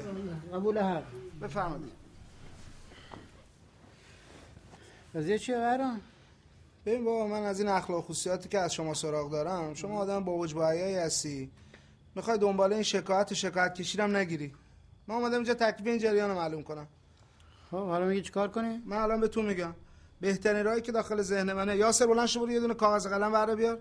[0.54, 1.04] قبول حق
[1.42, 1.92] بفرمایید.
[5.16, 6.02] قضیه چیه برام
[6.86, 10.32] ببین بابا من از این اخلاق خصوصیاتی که از شما سراغ دارم شما آدم با
[10.32, 11.52] وجب حیایی هستی.
[12.16, 14.54] می‌خوای دنبال این شکایت و شکایت کشیدم نگیری.
[15.08, 16.88] من اومدم اینجا تکلیف این جریان رو معلوم کنم.
[17.72, 19.76] خب حالا میگی چیکار کنی؟ من الان به تو میگم.
[20.22, 23.56] بهترین راهی که داخل ذهن منه یاسر بلند شو برو یه دونه کاغذ قلم بره
[23.56, 23.80] بیار.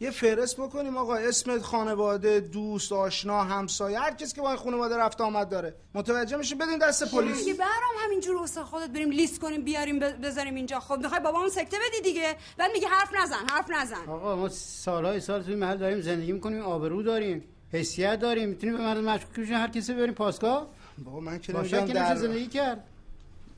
[0.00, 4.96] یه فهرست بکنیم آقا اسم خانواده دوست آشنا همسایه هر کسی که با این خانواده
[4.96, 5.74] رفت آمد داره.
[5.94, 7.38] متوجه میشه بدین دست پلیس.
[7.38, 10.80] دیگه برام همینجور واسه خودت بریم لیست کنیم بیاریم بذاریم اینجا.
[10.80, 12.36] خب می‌خوای بابامون سکته بدی دیگه.
[12.58, 14.08] بعد میگه حرف نزن حرف نزن.
[14.08, 17.44] آقا ما سالهای سال توی محل داریم زندگی می‌کنیم آبرو داریم.
[17.72, 18.48] حیثیت داریم.
[18.48, 19.54] می‌تونیم به مرد مشکوک بشیم.
[19.54, 20.66] هر کسی بریم پاسگاه.
[21.04, 22.84] بابا من که نمیگم در زندگی کرد.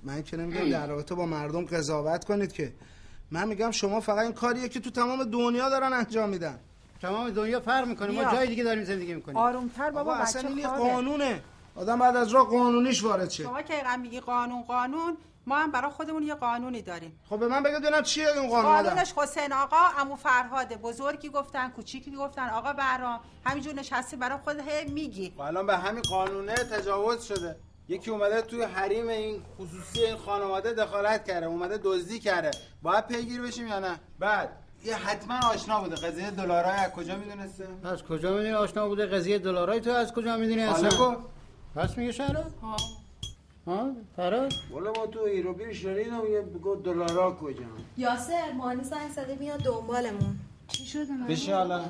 [0.03, 2.73] من که نمیگم در رابطه با مردم قضاوت کنید که
[3.31, 6.59] من میگم شما فقط این کاریه که تو تمام دنیا دارن انجام میدن.
[7.03, 8.11] تمام دنیا فرق می‌کنه.
[8.11, 8.33] ما.
[8.33, 9.37] جای دیگه داریم زندگی می‌کنیم.
[9.37, 10.69] آرومتر بابا بچه اصلا این.
[10.69, 11.43] قانونه.
[11.75, 13.43] آدم بعد از راه قانونیش وارد شه.
[13.43, 15.17] شما که اینقدر میگی قانون قانون.
[15.47, 17.21] ما هم برای خودمون یه قانونی داریم.
[17.31, 21.71] خب به من بگید ببینم چیه این قانون قانونش حسین آقا امو فرهاده بزرگی گفتن
[21.71, 25.35] کوچیکی گفتن آقا برام همینجور نشستی برای خود هی میگی.
[25.39, 27.57] و الان به همین قانونه تجاوز شده.
[27.89, 32.51] یکی اومده توی حریم این خصوصی این خانواده دخالت کرده اومده دزدی کرده.
[32.83, 34.49] باید پیگیر بشیم یا نه؟ بعد
[34.85, 35.97] یه حتما آشنا بوده.
[35.97, 40.37] قضیه دلارای از کجا می‌دونسته؟ از کجا می‌دونی آشنا بوده؟ قضیه دلارای تو از کجا
[40.37, 41.17] می‌دونی؟ اصلا.
[41.77, 42.77] پس میگه شهرا ها
[44.17, 47.63] فراد والا ما تو ایروبیر شنیدم یه بگو دلارا کجا؟
[47.97, 50.37] یاسر مانی زنگ زده میاد دنبالمون.
[50.69, 51.83] چی شده بشه حالا.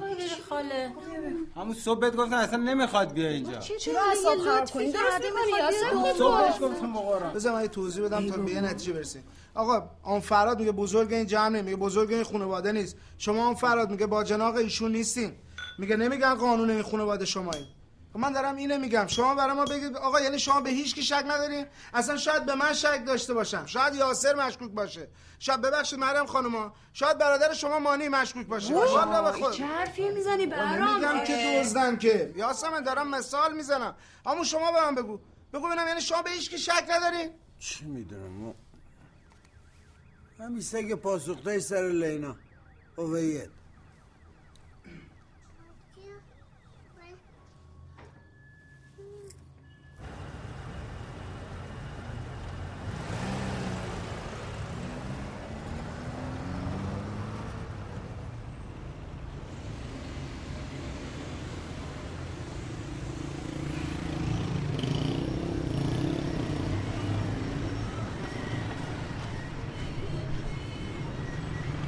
[0.49, 0.91] خاله.
[1.57, 3.59] همون صبح بهت گفتن اصلا نمی‌خواد بیا اینجا.
[3.59, 8.61] چرا اصلا خراب کنی؟ یاسر؟ صبحش گفتم بقارم بذار من توضیح بدم تا به یه
[8.61, 9.25] نتیجه برسیم.
[9.55, 12.97] آقا آن فراد میگه بزرگ این جمع میگه بزرگ این خانواده نیست.
[13.19, 15.33] شما آن فراد میگه با جناق ایشون نیستین.
[15.79, 17.80] میگه نمیگن قانون این خانواده شمایی خب
[18.15, 19.07] من دارم اینه میگم.
[19.07, 22.55] شما برای ما بگید آقا یعنی شما به هیچ کی شک ندارین؟ اصلا شاید به
[22.55, 23.67] من شک داشته باشم.
[23.67, 25.09] شاید یاسر مشکوک باشه.
[25.39, 28.75] شاید ببخشید مریم خانوما شاید برادر شما مانی مشکوک باشه.
[28.75, 32.33] والا به خود چه حرفی می‌زنی برام؟ نمیگم که دزدن که.
[32.37, 33.95] یاسمن دارم مثال می‌زنم.
[34.27, 35.21] اما شما به من بگو.
[35.53, 38.55] بگو ببینم یعنی شما به هیچ کی شک ندارین؟ چی می‌دونم؟ ما
[40.41, 42.37] همین سگ پاسخته سر لینا.
[42.97, 43.51] اوید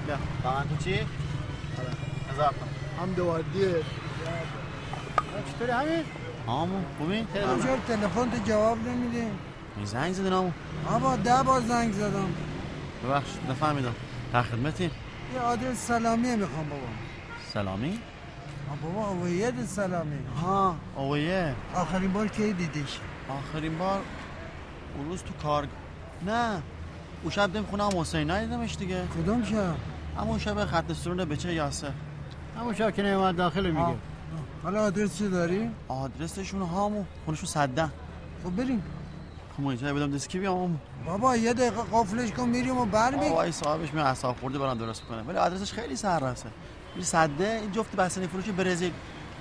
[0.06, 1.06] بیا دامن تو چی؟
[2.30, 2.54] هزار
[3.22, 3.74] دوادیه
[5.52, 6.04] چطوری همین
[6.46, 7.26] آمو خوبی؟
[7.88, 9.30] تلفن تو جواب نمیده
[9.76, 10.50] می زنگ زدین آمو
[10.90, 12.34] آبا ده بار زنگ زدم.
[13.04, 13.94] ببخش نفهمیدم.
[14.32, 14.84] در خدمتی؟
[15.34, 16.82] یه آدرس سلامی می‌خوام بابا.
[17.52, 17.98] سلامی؟
[18.82, 20.18] بابا اوید سلامی.
[20.42, 22.98] ها اویه آخرین بار کی دیدیش؟
[23.28, 24.00] آخرین بار
[24.96, 25.66] اون روز تو کار
[26.26, 26.62] نه
[27.22, 29.02] اون شب دیم خونه هم حسین ندیدمش دیگه.
[29.06, 29.74] کدوم شب؟
[30.18, 31.90] همون شب خط سرون بچه یاسر.
[32.60, 33.94] همون شب که نمیمد داخل میگه.
[34.62, 37.88] حالا آدرس چی داری؟ آدرسشون همون خونشون صده
[38.44, 38.82] خب بریم.
[39.56, 43.32] خب ما اینجا بدم دسکی بیام؟ همون بابا یه دقیقه قافلش کن میریم و برمیگردیم
[43.32, 46.48] آقای صاحبش می اصاب خورده برام درست کنه ولی آدرسش خیلی سرراسه.
[46.94, 48.92] این صده این جفت بستنی فروشی برزیل.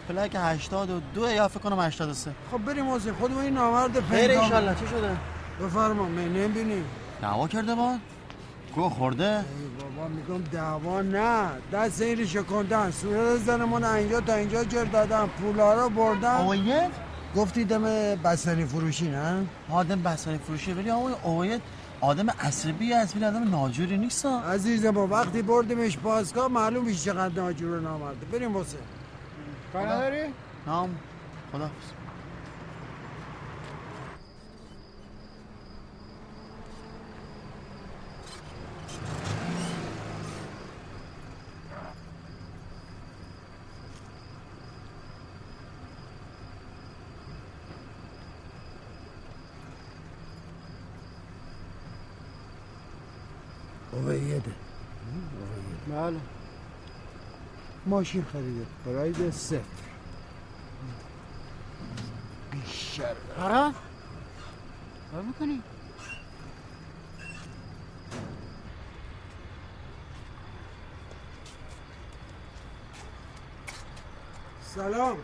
[0.07, 4.75] پلاک 82 یا فکر کنم 83 خب بریم حسین خودمون این نامرد خیر پیدا انشالله
[4.75, 5.17] چی شده؟
[5.61, 6.83] بفرما می نمی‌بینی.
[7.21, 7.95] دعوا کرده با
[8.75, 9.43] گو خورده؟
[9.79, 11.49] بابا میگم دعوا نه.
[11.73, 16.91] دست این رو شکندن صورت زنمون اینجا تا اینجا جر دادن پولا رو بردن اوید
[17.35, 17.83] گفتی دم
[18.15, 21.61] بستنی فروشی نه؟ آدم بستنی فروشی ولی آقای اوید
[22.01, 23.15] آدم عصبی است.
[23.15, 24.25] ولی آدم ناجوری نیست.
[24.25, 28.53] عزیز ما وقتی بردیمش بازگاه معلوم میشه چقدر ناجور و نامرده بریم
[29.73, 30.23] کار نداری؟
[30.67, 30.89] نام
[31.51, 31.69] خدا
[53.93, 54.51] اویده
[55.89, 56.19] بله
[57.91, 58.65] ماشین خریده.
[58.85, 59.59] پراید صفر.
[62.51, 63.13] بیشتر.
[63.37, 63.73] فراد
[65.11, 65.61] کار می‌کنی؟
[74.75, 75.17] سلام.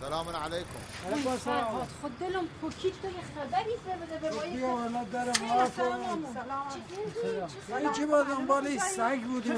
[0.00, 0.68] سلام علیکم.
[1.12, 1.88] علیکم السلام.
[2.02, 2.92] خود دلم تو یه
[3.34, 6.28] خبری بده به ما یه بیا والا در ما سلام.
[6.68, 9.56] چطوری؟ این چی با دنبال سگ بودیم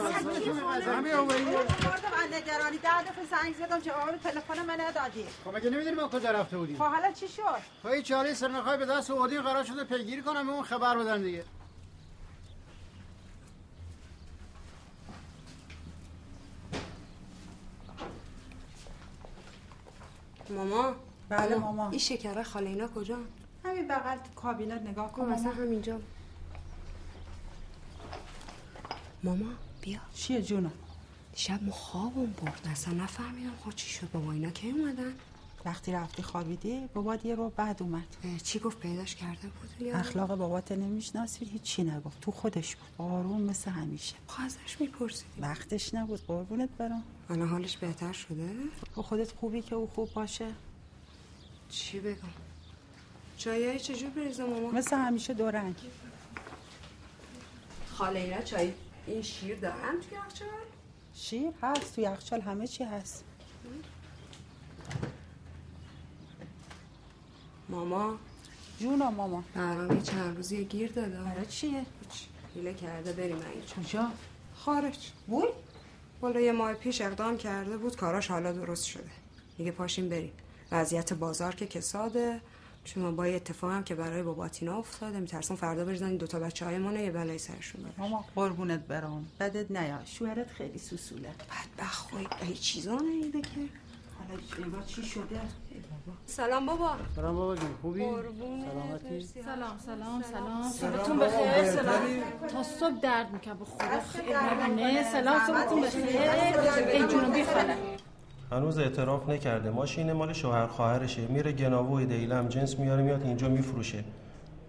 [0.86, 5.26] همین اویده مردم از نگرانی ده دفعه زنگ زدم جواب تلفن من ندادی.
[5.44, 7.42] خب مگه نمی‌دونی ما کجا رفته بودیم؟ خب حالا چی شد؟
[7.82, 11.44] خب این چالی سرنخهای به دست سعودی قرار شده پیگیری کنم اون خبر بدن دیگه.
[20.50, 20.94] ماما؟
[21.28, 21.90] بله ماما.
[21.90, 23.18] این شکره خاله اینا کجا؟
[23.64, 25.62] همین بغل تو کابینت نگاه کن خب مثلا ماما.
[25.62, 26.00] همینجا.
[29.24, 29.46] ماما
[29.80, 30.00] بیا.
[30.14, 30.72] چیه جونم؟
[31.34, 32.68] شب ما خوابم برد.
[32.72, 34.10] اصلا نفهمیدم خب چی شد.
[34.12, 35.14] بابا اینا کی اومدن؟
[35.64, 38.16] وقتی رفتی خوابیدی بابات یه رو بعد اومد.
[38.42, 42.20] چی گفت؟ پیداش کرده بود اخلاق بابات نمی‌شناسی هیچی نگفت.
[42.20, 42.88] تو خودش بود.
[43.06, 44.14] آروم مثل همیشه.
[44.26, 45.40] خب ازش میپرسیدی.
[45.40, 46.26] وقتش نبود.
[46.26, 47.02] قربونت برم.
[47.30, 48.54] الان حالش بهتر شده؟
[48.94, 50.46] تو خودت خوبی که او خوب باشه؟
[51.68, 52.16] چی بگم؟
[53.36, 55.74] چایی چجور بریزم ماما؟ مثل همیشه دو رنگ.
[57.92, 58.72] خاله اینا چای
[59.06, 60.48] این شیر دارم توی یخچال؟
[61.14, 61.94] شیر هست.
[61.94, 63.24] تو یخچال همه چی هست.
[67.70, 68.18] ماما.
[68.78, 69.44] جونا ماما.
[69.54, 71.18] برام یه چند روزی گیر داده.
[71.18, 71.86] برای چیه؟
[72.54, 74.10] حیله کرده بریم این کجا؟
[74.54, 75.10] خارج.
[75.28, 75.48] وای.
[76.22, 79.10] والا یه ماه پیش اقدام کرده بود کاراش حالا درست شده.
[79.58, 80.32] میگه پاشیم بریم.
[80.72, 82.40] وضعیت بازار که کساده.
[82.84, 86.64] شما با یه اتفاق هم که برای باباتینا افتاده میترسم فردا بریزن این دوتا بچه
[86.64, 89.98] های منو یه بلای سرشون بره ماما قربونت برام بدت نیا.
[90.04, 91.28] شوهرت خیلی سوسوله.
[91.28, 93.48] بدبخت خوی ای چیزا نیده که.
[94.28, 95.40] حالا اینا چی شده؟
[96.26, 96.90] سلام بابا.
[97.16, 100.22] سلام بابا جون خوبی؟ سلامتی؟ سلام سلام سلام.
[100.22, 100.62] سلام.
[100.62, 101.64] صبحتون بخیر.
[101.64, 102.00] سلام؟
[102.48, 106.04] تا صبح درد می‌کنه به خدا خیلی نه سلام صبحتون بخیر.
[106.92, 107.76] ای جنوبی خاله
[108.52, 109.70] هنوز اعتراف نکرده.
[109.70, 111.26] ماشین مال شوهر خواهرشه.
[111.26, 114.04] میره گناوو دیلم جنس میاره میاد اینجا میفروشه.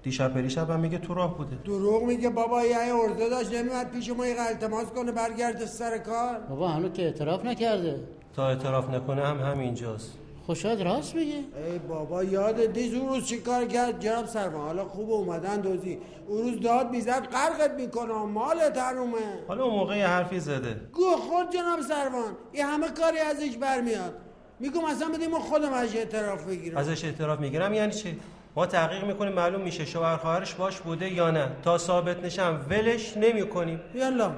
[0.04, 1.56] دیشب پریشب هم میگه تو راه بوده.
[1.56, 6.40] دروغ میگه بابا یه ارزه داشت نمیاد پیش ما یه التماس کنه برگرده سر کار.
[6.40, 8.00] بابا هنوز که اعتراف نکرده.
[8.36, 10.18] تا اعتراف نکنه هم همینجاست.
[10.46, 14.86] خوشاد راست میگه ای بابا یاد دیز اون روز چی کار کرد؟ جناب سرما حالا
[14.86, 15.98] خوب اومدن دوزی.
[16.28, 19.18] اون روز داد می‌زد قرقت می‌کنه مال ترومه
[19.48, 20.82] حالا اون موقع یه حرفی زده.
[20.94, 24.14] گو خود جناب سروان این همه کاری ازش برمیاد.
[24.60, 26.78] میگم اصلا بدیم ما خودم ازش اعتراف بگیرم.
[26.78, 28.20] ازش اعتراف می‌گیرم یعنی چی؟
[28.56, 31.52] ما تحقیق می‌کنیم معلوم میشه شوهر خواهرش باش بوده یا نه.
[31.64, 33.82] تا ثابت نشم ولش نمی‌کنیم.
[33.96, 34.32] یالا.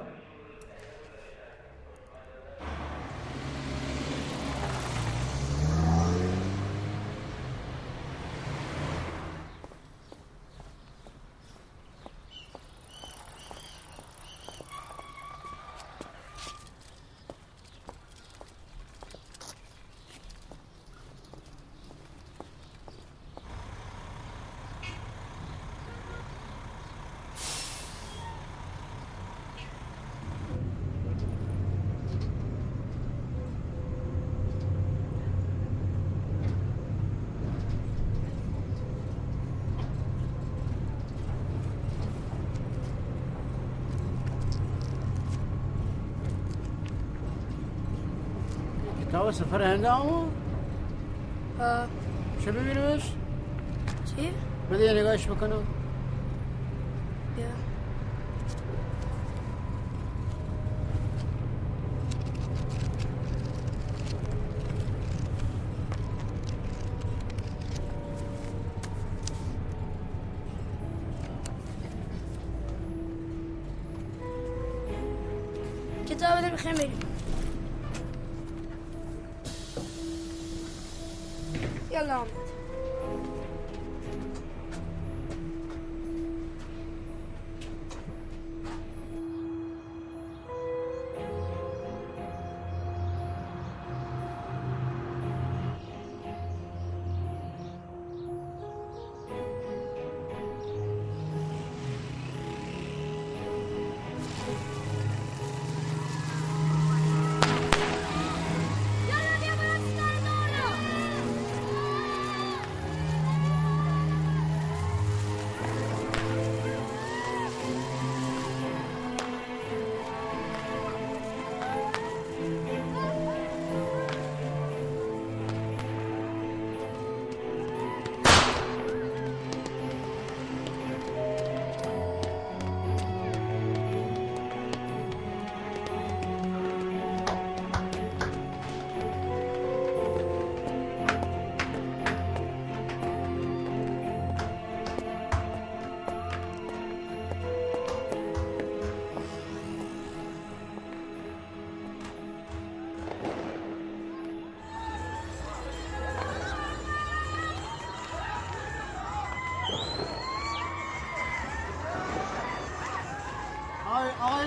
[49.61, 50.27] هنده همون
[52.45, 53.11] چه ببینیمش؟
[54.05, 54.29] چی؟
[54.71, 55.63] بده یه نگاهش بکنم.
[57.35, 57.45] بیا.
[76.05, 77.02] کتاب بده بخیر بریم
[81.93, 82.25] یالا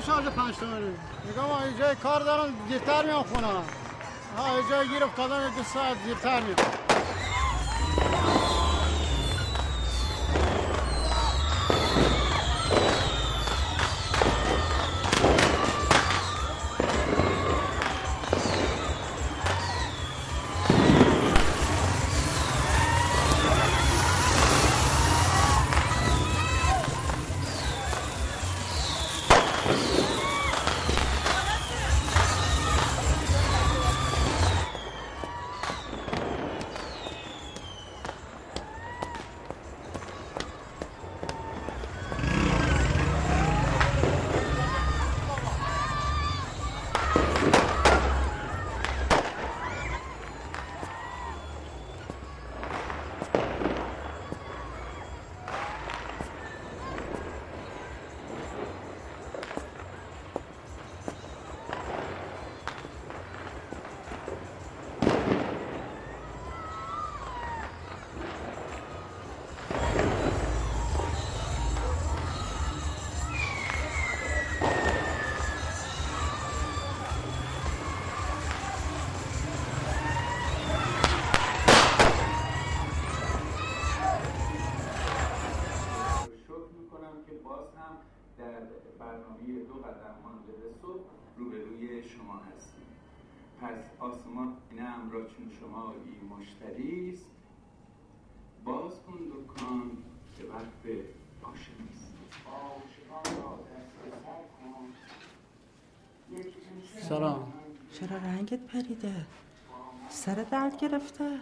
[0.07, 3.47] شارژ پنج تومنی میگم اینجا کار دارم دیرتر میام خونه.
[3.47, 6.76] ها اینجا گیر افتادم دو ساعت دیرتر میام.
[88.39, 88.61] در
[88.99, 91.05] برنامه دو قدم مانده صبح
[91.37, 92.87] روبروی شما هستیم.
[93.61, 97.27] پس آسمان نم را چون شما ای مشتری است
[98.65, 99.91] باز کن دکان
[100.39, 100.83] که وقت
[101.43, 102.13] عاشق است.
[102.47, 104.87] عاشقان را دست سر کن.
[106.33, 106.47] یک
[106.97, 107.53] انسان سلام.
[107.93, 109.27] چرا رنگت پریده؟
[110.09, 111.39] سر درد گرفته؟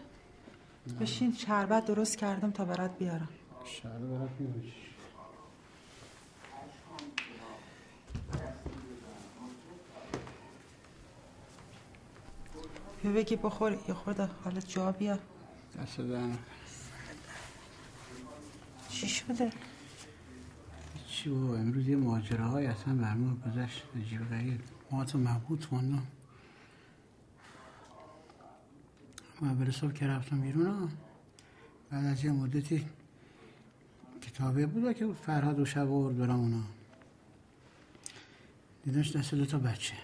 [1.00, 3.28] بشین شربت درست کردم تا برات بیارم.
[3.64, 4.93] شهر برات می‌باشی
[13.12, 15.18] بگی بخور یه خورده حالت جا بیا
[15.78, 16.38] دست دهنم
[18.88, 19.52] چی شده؟
[21.08, 24.60] چی بابا امروز یه ماجره های اصلا برمون گذشت عجیب غریب.
[24.90, 26.06] ما تو مبهوت موندم
[29.40, 30.88] ما اول صبح که رفتم بیرون ها
[31.90, 32.86] بعد از یه مدتی
[34.22, 36.62] کتابه بود که فرهاد و شب آورد برام اونا.
[38.84, 39.94] دیدنش دست دو تا بچه.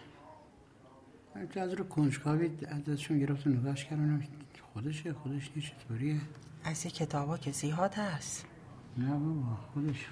[1.34, 4.22] از رو کنجکاوی ازشون گرفت و نگاهش کردم.
[4.72, 6.20] خودشه خودش نیست چطوریه؟
[6.64, 8.46] از این کتابا که زیاد هست.
[8.98, 10.06] نه بابا خودش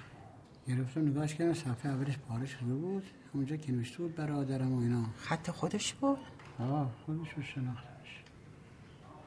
[0.67, 1.53] گرفتم نگاهش کردم.
[1.53, 3.03] صفحه اولش پاره شده بود.
[3.33, 5.03] اونجا که نوشته بود برادرم و اینا.
[5.17, 6.17] خط خودش بود؟
[6.59, 8.23] آه خودش رو شناختمش.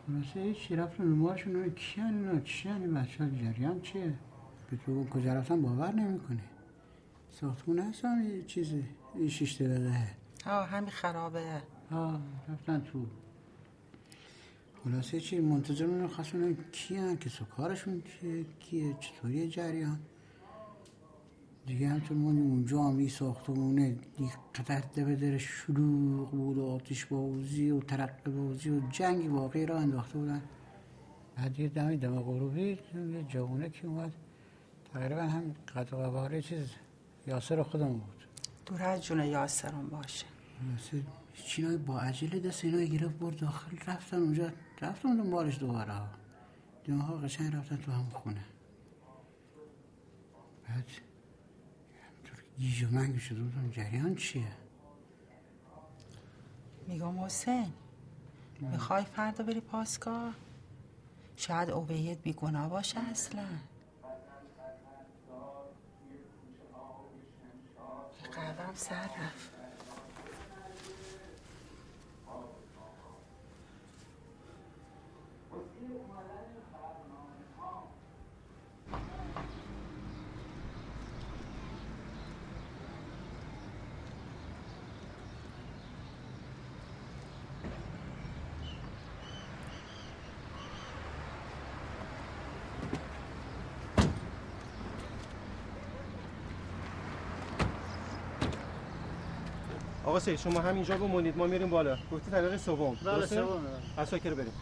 [0.07, 4.15] خلاصه هیچی رفتم نمارشون رو کیان اینا؟ چیان این بچه ها جریان چیه؟
[4.71, 6.41] به تو کجا رفتم باور نمی‌کنی.
[7.31, 8.85] ساختمون هستم یه چیزی
[9.15, 10.09] این شیش دقیقه.
[10.47, 11.63] آه همین خرابه.
[12.49, 13.07] رفتن تو.
[14.85, 19.99] خلاصه چی؟ منتظر اون خواستم کیان که کارشون چیه؟ کیه؟ چطوری جریان؟
[21.67, 23.97] دیگه همچون موندیم اونجا هم این ساختمونه
[24.55, 29.79] قطعه به در شلوغ بود و آتش بازی و ترقه بازی و جنگ واقعی را
[29.79, 30.43] انداخته بودن.
[31.37, 32.79] بعد یه دمی دم غروبی یه
[33.29, 34.13] جوونه که اومد.
[34.93, 36.71] تقریبا هم قد و چیز
[37.27, 38.27] یاسر خودم بود.
[38.67, 40.27] دور از جون یاسرم باشه.
[41.45, 46.01] چینای با عجله دست اینا گرفت برد داخل رفتن اونجا رفتن دنبالش دوباره.
[46.85, 48.45] دیمه ها قشنگ رفتن تو هم خونه.
[50.69, 50.91] بعد
[52.03, 54.53] همطور گیج و منگ شده بودم جریان چیه؟
[56.89, 57.73] میگم حسین
[58.61, 60.35] می‌خوای فردا بری پاسگاه؟
[61.37, 63.45] شاید اوبیت بیگناه باشه اصلا.
[68.33, 69.62] قلبم سر رفت.
[100.13, 103.49] آقا سید شما همینجا بمونید ما میریم بالا گفتی طریق سوم بله،؟ سومه.
[103.99, 104.53] اساکر رو بریم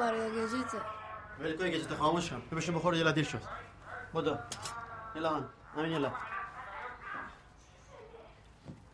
[0.00, 0.80] کاریا گجیته.
[1.40, 2.42] ولی کنی که خاموش کن.
[2.56, 3.42] بشین بخور یلا دیر شد.
[4.14, 4.36] بدو.
[5.16, 5.44] یلا هن
[5.76, 6.12] همین یلا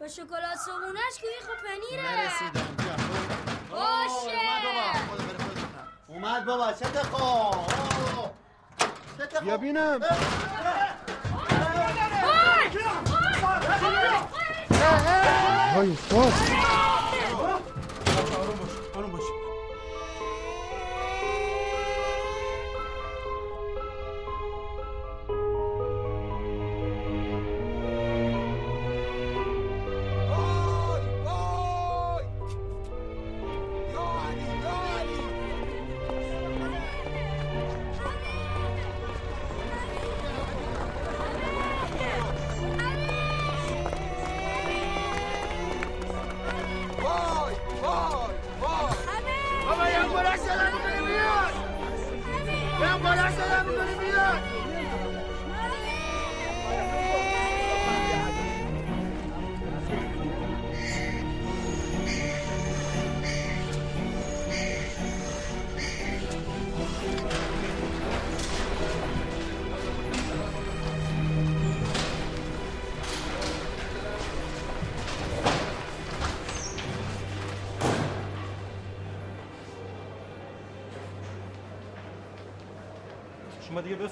[0.00, 2.02] با شکلات صبونش که خب پنیره.
[2.16, 2.76] نرسیدم.
[3.70, 4.38] باشه.
[6.08, 6.72] اومد بابا.
[6.72, 7.66] چه خب
[9.44, 10.00] بیا بینم.
[15.74, 16.32] های استاد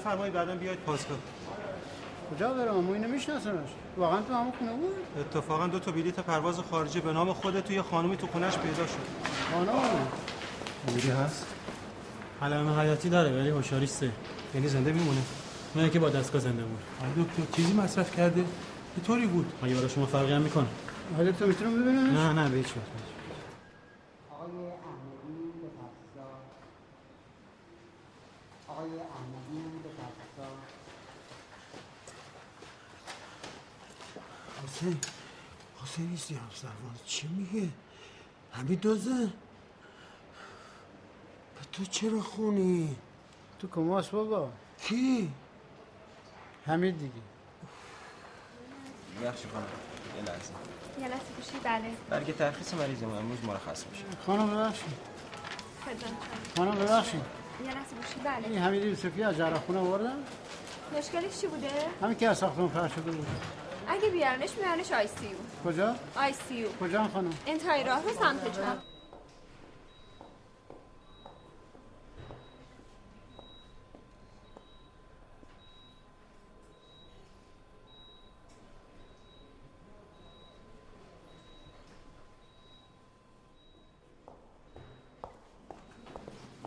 [0.05, 1.17] بفرمایید بعدا بیاید پاسگاه.
[2.31, 3.69] کجا برم؟ ما اینو میشناسمش.
[3.97, 7.81] واقعا تو همون خونه بود؟ اتفاقا دو تا بلیت پرواز خارجی به نام خودت توی
[7.81, 8.99] خانومی تو خونش پیدا شد.
[9.51, 9.69] خانم
[10.87, 11.45] امیدی هست؟
[12.41, 14.11] علائم حیاتی داره ولی هوشیاریسته
[14.55, 15.21] یعنی زنده میمونه.
[15.75, 16.79] نه که با دستگاه زنده بود.
[17.01, 18.45] آره دکتر چیزی مصرف کرده؟
[19.07, 20.67] طوری بود؟ مگه برای شما فرقی هم می‌کنه؟
[21.17, 22.81] حالا تو می‌تونم ببینمش؟ نه نه به هیچ وجه
[24.31, 26.27] آقای احمدی به تفسا
[28.67, 30.47] آقای احمدی به تفسا
[34.85, 34.99] حسین
[35.83, 37.69] حسین این سیاه سروان چی میگه؟
[38.53, 39.25] همین دوزه؟
[41.55, 42.95] به تو چرا خونی؟
[43.59, 44.49] تو کماس بابا.
[44.81, 45.31] کی؟
[46.65, 47.13] حمید دیگه.
[49.23, 49.65] بخشی خانم
[50.17, 50.53] یه لحظه.
[51.01, 51.91] یه لحظه باشی بله.
[52.09, 54.03] برگ ترخیص مریضمون امروز مرخص میشه.
[54.25, 54.93] خانم ببخشید.
[55.85, 56.13] خدمت
[56.57, 57.21] خانم ببخشید.
[57.65, 57.95] یه لحظه
[58.45, 58.59] این بله.
[58.59, 60.17] حمید یوسفی از جراخونه آوردن
[60.97, 61.69] مشکلش چی بوده؟
[62.01, 63.27] همین که از ساختمون فرش شده بود.
[63.87, 65.37] اگه بیارنش میارنش آی سی یو.
[65.71, 66.67] کجا؟ آی سی یو.
[66.81, 68.77] کجا خانم؟ انتهای راه رو سمت چپ.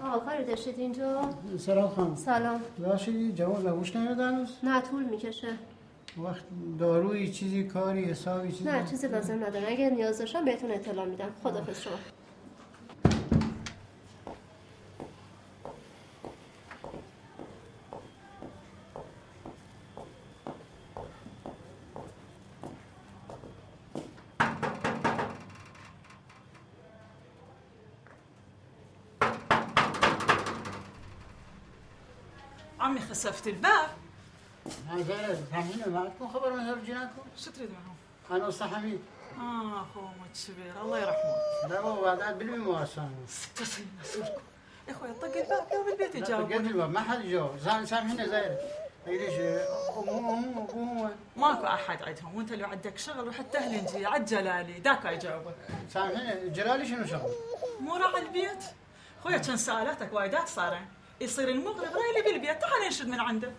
[0.04, 1.20] آقا کاری داشتید اینجا؟
[1.58, 2.16] سلام خانم.
[2.16, 2.60] سلام.
[2.82, 5.48] ببخشید جواب نگوش نیاد هنوز؟ نه طول می‌کشه.
[6.24, 6.44] وقت
[6.78, 8.64] دارویی چیزی کاری حسابی چیزی.
[8.64, 9.68] نه چیزی لازم نداره.
[9.68, 11.30] اگر نیاز داشتم بهتون اطلاع میدم.
[11.42, 11.92] خدافظ شما.
[32.80, 34.07] عمي خسفت الباب.
[35.86, 36.68] معكم خبر من
[37.36, 37.96] شو تريد معهم؟
[38.30, 39.00] أنا حميد
[39.38, 39.86] آه
[40.24, 42.20] متشبير الله يرحمه لا هو بعد
[43.56, 44.42] تسلم نسلكم
[44.88, 48.56] يا أخوي طق الباب لو بالبيت الباب ما حد جاوب زين سامحيني زين
[49.06, 49.34] ليش
[49.96, 55.54] امهم ابوهم ماكو احد عندهم وانت لو عندك شغل وحتى أهلي نجي عجلالي ذاك يجاوبك
[55.92, 57.32] سامحيني جلالي شنو شغل؟
[57.80, 58.64] مو راح البيت؟
[59.24, 60.86] خويا كان سألاتك وايدات صارن
[61.20, 62.60] يصير المغرب رايلي بالبيت.
[62.60, 63.52] تعال ننشد من عنده.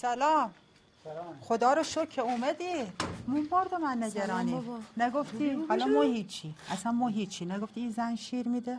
[0.00, 0.54] سلام.
[1.04, 1.38] سلام.
[1.40, 2.92] خدا رو شکر که اومدی.
[3.28, 4.62] مون بارد من نگرانی.
[4.96, 6.54] نگفتی؟ حالا ما؟ هیچی.
[6.70, 7.44] اصلا ما هیچی.
[7.44, 8.78] نگفتی این زن شیر میده؟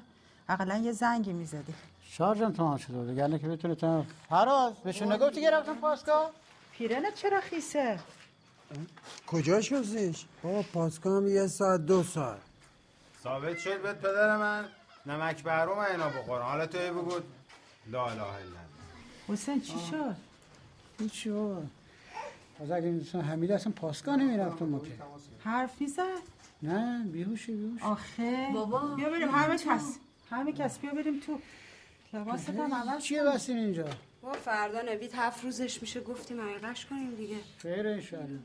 [0.49, 1.73] اقلا یه زنگی می‌زدی.
[2.09, 6.31] شارژم تمام شده بود گرنه که بتونه تمام فراز بهشون نگفتی که رفتم پاسگاه؟
[6.71, 7.99] پیرنت چرا خیسه؟
[9.27, 12.39] کجا شستش؟ بابا پاسکام یه ساعت دو ساعت.
[13.23, 14.65] ثابت شد بهت پدر من.
[15.05, 17.19] نمک بهرو من اینا بخورم حالا تو بگو.
[17.91, 18.67] لا اله الا الله.
[19.27, 20.26] حسین چی شد؟
[20.99, 21.63] هیچی بابا؟
[22.59, 24.91] از اگه این حمیده اصلا پاسگاه نمی‌رفت ما که
[25.43, 26.03] حرفی زد؟
[26.63, 28.47] نه بیهوشی بیهوش آخه.
[28.53, 28.95] بابا.
[28.95, 29.97] بیا بریم همه کس
[30.29, 31.39] همه کس بیا بریم تو
[32.13, 33.23] لباست هم عوض چیه.
[33.23, 33.85] بستین اینجا؟
[34.21, 37.35] با فردا نوید هفت روزش میشه گفتیم حقیقش کنیم دیگه.
[37.57, 38.39] خیر انشالله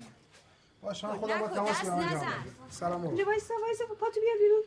[0.83, 2.27] باشه من خودم با تماس بدم.
[2.71, 4.63] سلام اینجا وایسا وایسا پاتو بیا بیرون.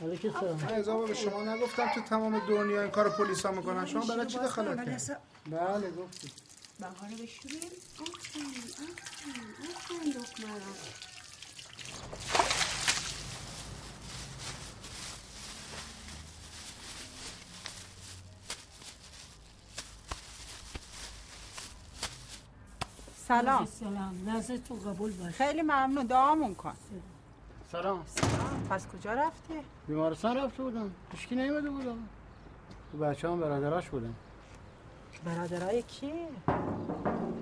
[0.00, 0.56] علیکم سلام.
[0.56, 3.86] من اضافه به شما نگفتم تو تمام دنیا این کار پلیسا می‌کنن.
[3.86, 5.16] شما برای چی دخالت کردید
[5.50, 5.92] بله
[6.76, 7.70] گفتی بهاره بشوریم
[8.00, 10.60] آفرین آفرین آفرین دخترم
[23.28, 23.66] سلام.
[23.66, 25.34] سلام تو قبول باش.
[25.34, 26.06] خیلی ممنون.
[26.06, 26.76] دعامون کن.
[27.72, 28.04] سلام.
[28.70, 29.54] پس کجا رفتی؟
[29.88, 30.90] بیمارستان رفته بودم.
[31.12, 31.86] هیچکی نیومده بود.
[31.86, 31.98] آقا.
[32.92, 34.14] تو بچه هم برادراش بودن.
[35.26, 36.12] برادرای کی؟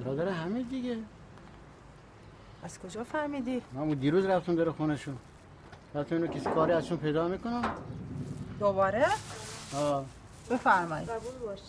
[0.04, 0.96] برادر حمید دیگه.
[2.62, 5.16] از کجا فهمیدی؟ من بود دیروز رفتم در خونشون.
[5.94, 7.62] رفتم اینو کسی کاری ازشون پیدا می‌کنم.
[8.60, 9.06] دوباره؟
[9.76, 10.04] آه.
[10.50, 11.08] بفرمایید.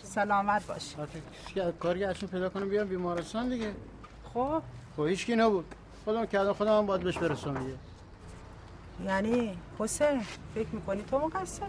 [0.02, 0.94] سلامت باش.
[1.80, 3.72] کاری ازشون پیدا کنم بیام بیمارستان دیگه.
[4.34, 4.62] خب.
[4.96, 5.74] خب هیچکی نبود.
[6.04, 7.74] خودم کردم خودم هم باید بهش برسم دیگه.
[9.04, 10.20] یعنی حسین
[10.54, 11.68] فکر می‌کنی تو مقصری؟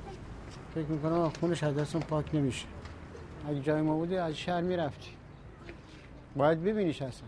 [0.76, 2.66] فکر می‌کنم خونش از دستم پاک نمیشه.
[3.48, 5.10] اگه جای ما بودی از شهر می‌رفتی.
[6.36, 7.28] باید ببینیش اصلا.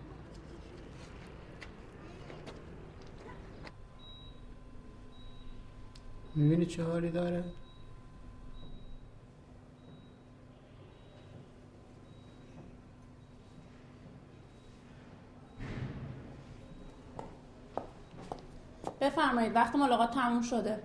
[6.35, 7.43] می‌بینی چه حالی داره؟
[19.01, 20.79] بفرمایید وقت ملاقات تموم شده.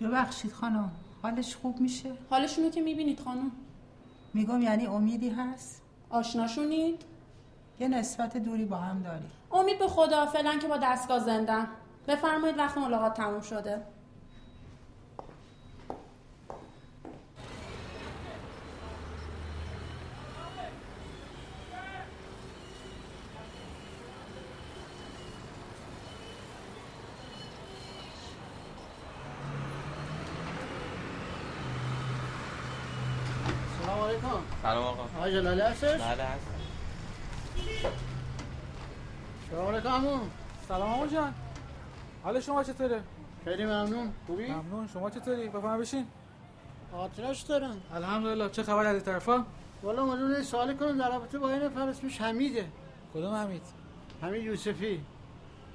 [0.00, 0.90] ببخشید خانم.
[1.22, 3.50] حالش خوب میشه؟ حالشونو که می‌بینید خانم.
[4.34, 7.02] میگم یعنی امیدی هست؟ آشناشونید؟
[7.80, 11.68] یه نسبت دوری با هم داری امید به خدا فعلا که با دستگاه زندن
[12.08, 13.82] بفرمایید وقت ملاقات تموم شده
[34.62, 36.46] سلام علیکم جلالی هستش؟ بله هست
[39.50, 40.18] سلام علیکم عمو.
[40.68, 41.34] سلام آقا جان.
[42.24, 43.00] حال شما چطوره؟
[43.44, 44.12] خیلی ممنون.
[44.26, 44.88] خوبی؟ ممنون.
[44.92, 46.06] شما چطوری؟ بفهم بشین.
[46.92, 47.76] آتلاش دارم.
[47.94, 48.50] الحمدلله.
[48.50, 49.44] چه خبر از این طرفا؟
[49.82, 50.98] والا اومدم یه سوالی کنم.
[50.98, 52.66] در رابطه با این نفر اسمش حمیده.
[53.14, 53.62] کدوم حمید؟
[54.22, 55.00] حمید یوسفی.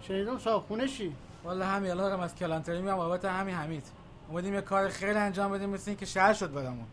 [0.07, 1.91] شنیدم صاحبخونشی والا همین.
[1.91, 3.83] الان از کلانتری میام بابت همین حمید.
[4.29, 6.85] اومدیم یه کار خیلی انجام بدیم مثل این که شهر شد برامون.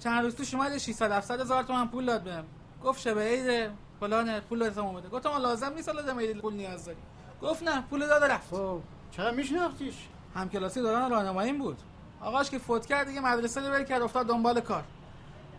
[0.00, 2.44] چند روز توش اومد 600 700 هزار تومن پول داد بهم.
[2.84, 3.70] گفت شبه عید
[4.00, 6.98] فلان پول دادم اومده گفتم لازم نیست لازم عید پول نیاز داری.
[7.42, 8.50] گفت نه پول داد رفت.
[8.50, 8.80] خب
[9.10, 9.94] چرا میشناختیش؟
[10.34, 11.78] هم کلاسی دوران راهنماییم بود.
[12.20, 14.84] آقاش که فوت کرد دیگه مدرسه رو کرد افتاد دنبال کار.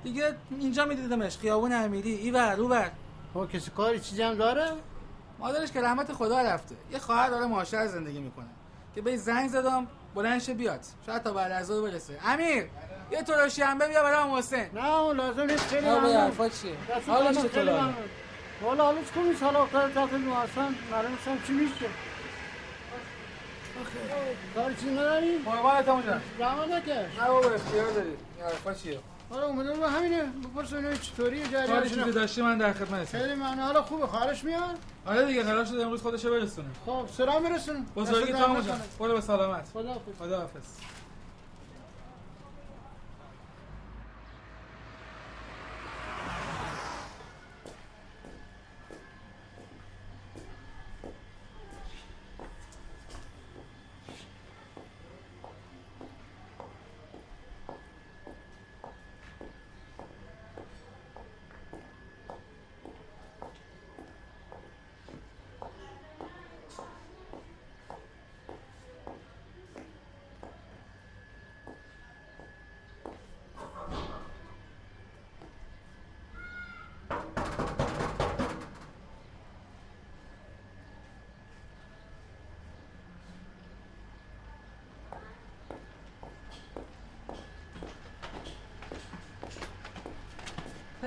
[0.03, 2.91] دیگه اینجا میدیدمش خیابون امیری ایور اوور
[3.33, 4.71] خب کسی کاری چیزی هم داره؟
[5.39, 6.75] مادرش که رحمت خدا رفته.
[6.91, 8.45] یه خواهر داره معاشر زندگی می‌کنه.
[8.95, 10.79] که به زنگ زدم بلند بیاد.
[11.05, 12.19] شاید تا بعد از برسه.
[12.25, 12.69] امیر!
[13.11, 14.65] یه تراشی انبه بیا برام حسین.
[14.73, 15.67] نه اون لازم نیست.
[15.67, 16.15] خیلی ممنون.
[16.15, 16.73] حرفا چیه؟
[17.05, 17.93] خودم خیلی چطوره ممنون.
[18.61, 21.85] والا حالش خوب نیست حالا افتاد تحت بیمارستان معلوم نیستم چی میشه.
[24.55, 28.99] کار چیزی نداری؟ قربانت همون جان زحمت نکش نه بابا اختیار داری این حرفا چیه؟
[29.29, 30.23] حالا اومده رو همینه.
[30.23, 32.11] بپرس اینو چطوریه کاری جریانش چیزی.
[32.11, 33.59] داشتی من در خدمتم خیلی ممنون.
[33.59, 36.67] حالا خوبه خواهرش میاد؟ آره دیگه قرار شده امروز خودشو برسونه.
[36.85, 39.67] خب سلام میرسون بزرگی تو همون جان برو به سلامت.
[39.73, 40.63] خدا خدا حافظ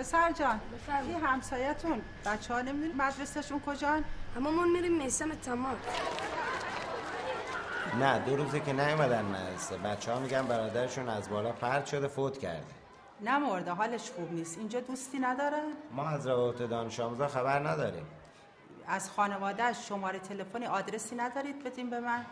[0.03, 0.61] پسر جان
[1.09, 4.05] این همسایتون؟ بچه ها نمی‌دونی مدرسهشون کجان؟
[4.36, 5.76] اما من میریم میسم تمام.
[8.00, 9.76] نه دو روزه که نیومدن مدرسه.
[9.76, 12.66] بچه ها میگن برادرشون از بالا پرد شده فوت کرده.
[13.20, 14.59] نمرده حالش خوب نیست.
[14.59, 18.07] اینجا دوستی نداره؟ ما از روابط دانش آموزا خبر نداریم.
[18.88, 22.24] از خانوادهش شماره تلفنی آدرسی ندارید؟ بدین به من.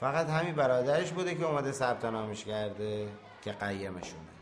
[0.00, 3.08] فقط همین برادرش بوده که اومده ثبت نامش کرده
[3.42, 4.37] که قیمشونه.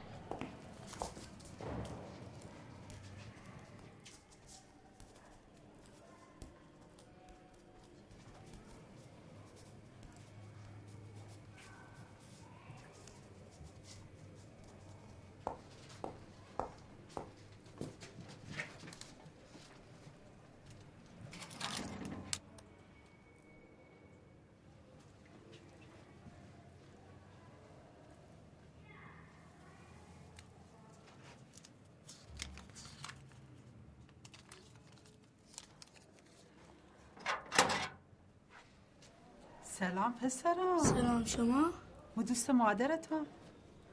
[39.79, 41.73] سلام پسرم سلام شما؟
[42.17, 43.27] ما دوست مادرتم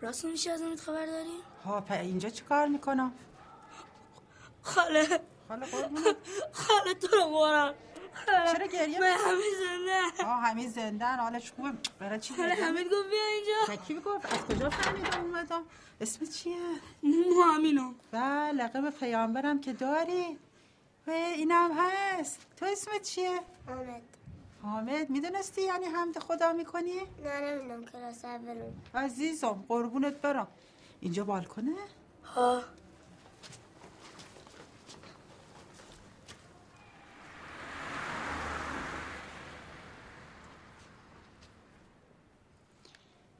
[0.01, 3.11] راست میشه از امید خبر داری؟ ها په اینجا چی کار می‌کنم؟
[4.61, 5.19] خاله.
[5.47, 6.15] خاله قربونه
[6.51, 7.73] خاله تو رو مارم
[8.27, 10.25] چرا گریه من؟ همه زنده.
[10.29, 11.73] آه همه زندن حالش خوبه.
[11.99, 13.83] برای چی خاله گریه؟ حمید گفت بیا اینجا.
[13.83, 15.63] کی گفت؟ از کجا فهمیدم اومدم؟
[16.01, 16.57] اسم چیه؟
[17.03, 20.37] مو همینم بله لقب پیامبرم که داری.
[21.07, 22.39] و اینم هست.
[22.57, 24.01] تو اسمت چیه؟ حامد
[24.63, 28.81] حامد می‌دونستی یعنی حمد خدا می‌کنی؟ نه نمی‌دونم کلاس اولم.
[28.95, 30.47] عزیزم قربونت برم.
[30.99, 31.75] اینجا بالکنه
[32.23, 32.61] ها.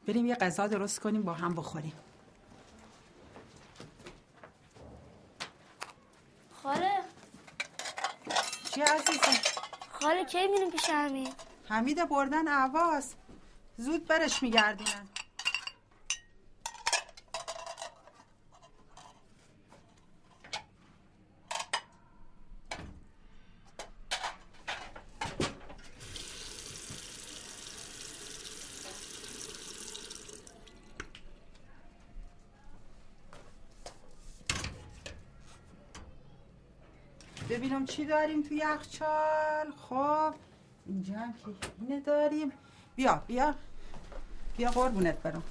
[0.08, 1.94] بریم یه غذا درست کنیم با هم بخوریم.
[6.64, 6.92] خاله.
[8.72, 9.53] چی عزیزم؟
[10.04, 11.34] خاله کی میریم پیش همین
[11.70, 13.16] حمید بردن عواز
[13.78, 15.08] زود برش میگردونن
[37.50, 40.34] ببینم چی داریم تو یخچال خب
[40.86, 41.46] اینجا هم که
[41.82, 42.52] اینه داریم.
[42.96, 43.56] بیا بیا.
[44.58, 45.44] بیا قربونت برم.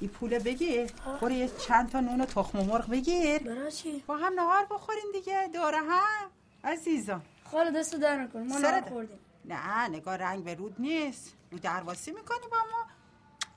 [0.00, 0.92] این پوله بگیر.
[1.20, 3.38] برو یه چند تا نون و تخم مرغ بگیر.
[3.38, 5.50] برای چی؟ با هم نهار بخوریم دیگه.
[5.54, 6.30] دوره هم
[6.64, 8.42] عزیزم خاله دست در نکن.
[8.42, 9.18] ما نهار خوردیم.
[9.44, 11.34] نه نگاه رنگ به رود نیست.
[11.50, 12.86] رو درواسی می‌کنی با ما.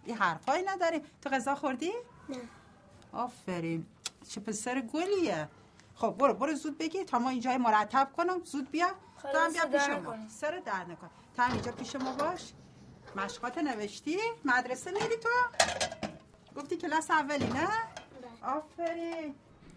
[0.07, 1.01] یه حرفایی نداریم.
[1.21, 1.91] تو غذا خوردی؟
[2.29, 2.37] نه.
[3.13, 3.85] آفرین.
[4.29, 5.47] چه پسر گلیه.
[6.01, 8.43] خب برو برو زود بگی تا ما اینجا مرتب کنم.
[8.43, 8.87] زود بیا.
[9.21, 10.15] تو هم بیا پیش ما.
[10.29, 11.09] سر در نکن.
[11.37, 12.53] تا هم اینجا پیش ما باش.
[13.15, 15.29] مشقات نوشتی؟ مدرسه میری تو؟
[16.55, 17.67] گفتی کلاس اولی نه؟
[18.43, 19.35] آفرین.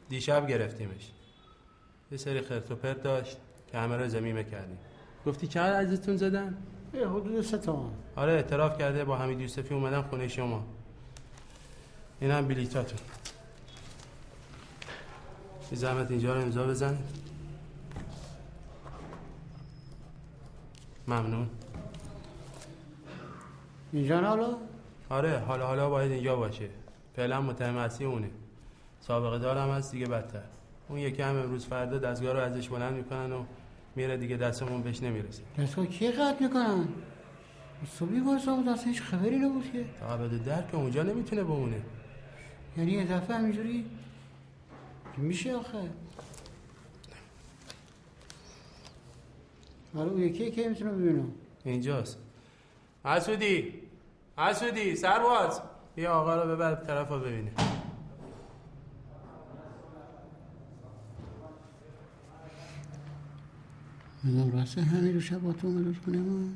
[0.08, 1.12] دیشب گرفتیمش.
[2.12, 3.36] یه سری خرت و پرت داشت.
[3.72, 4.78] که همه رو زمینه کردیم
[5.26, 6.56] گفتی چقدر عزیزتون زدن؟
[6.94, 10.64] یه حدود سه تومن آره اعتراف کرده با حمید یوسفی اومدن خونه شما.
[12.20, 12.98] این هم بلیتاتون.
[15.72, 16.98] یه زحمت اینجا رو امضا بزن.
[21.08, 21.48] ممنون.
[23.92, 24.56] اینجا حالا؟
[25.10, 26.68] آره حالا حالا باید اینجا باشه.
[27.16, 28.30] فعلا متهم اصلی اونه.
[29.00, 30.42] سابقه دارم هست دیگه بدتر.
[30.88, 33.44] اون یکی هم امروز فردا دستگاه رو ازش بلند می‌کنن و
[33.96, 35.42] میره دیگه دستمون بهش نمی‌رسه.
[35.58, 36.88] دستگاه کی قطع می‌کنن؟
[37.98, 39.84] صبحی واسه بود اصلا هیچ خبری نبود که.
[40.00, 41.82] تا ابد در که اونجا نمی‌تونه بمونه.
[42.76, 43.84] یعنی یه دفعه همینجوری
[45.16, 45.90] میشه آخه؟
[49.96, 51.32] آره اون یکی که می‌تونه ببینم
[51.64, 52.18] اینجاست.
[53.04, 53.74] حسودی.
[54.38, 55.60] حسودی سرواز
[55.94, 57.52] بیا آقا رو ببر طرف رو ببینه.
[64.22, 66.48] میگم راسته همین رو شب با تو مدد کنه ما.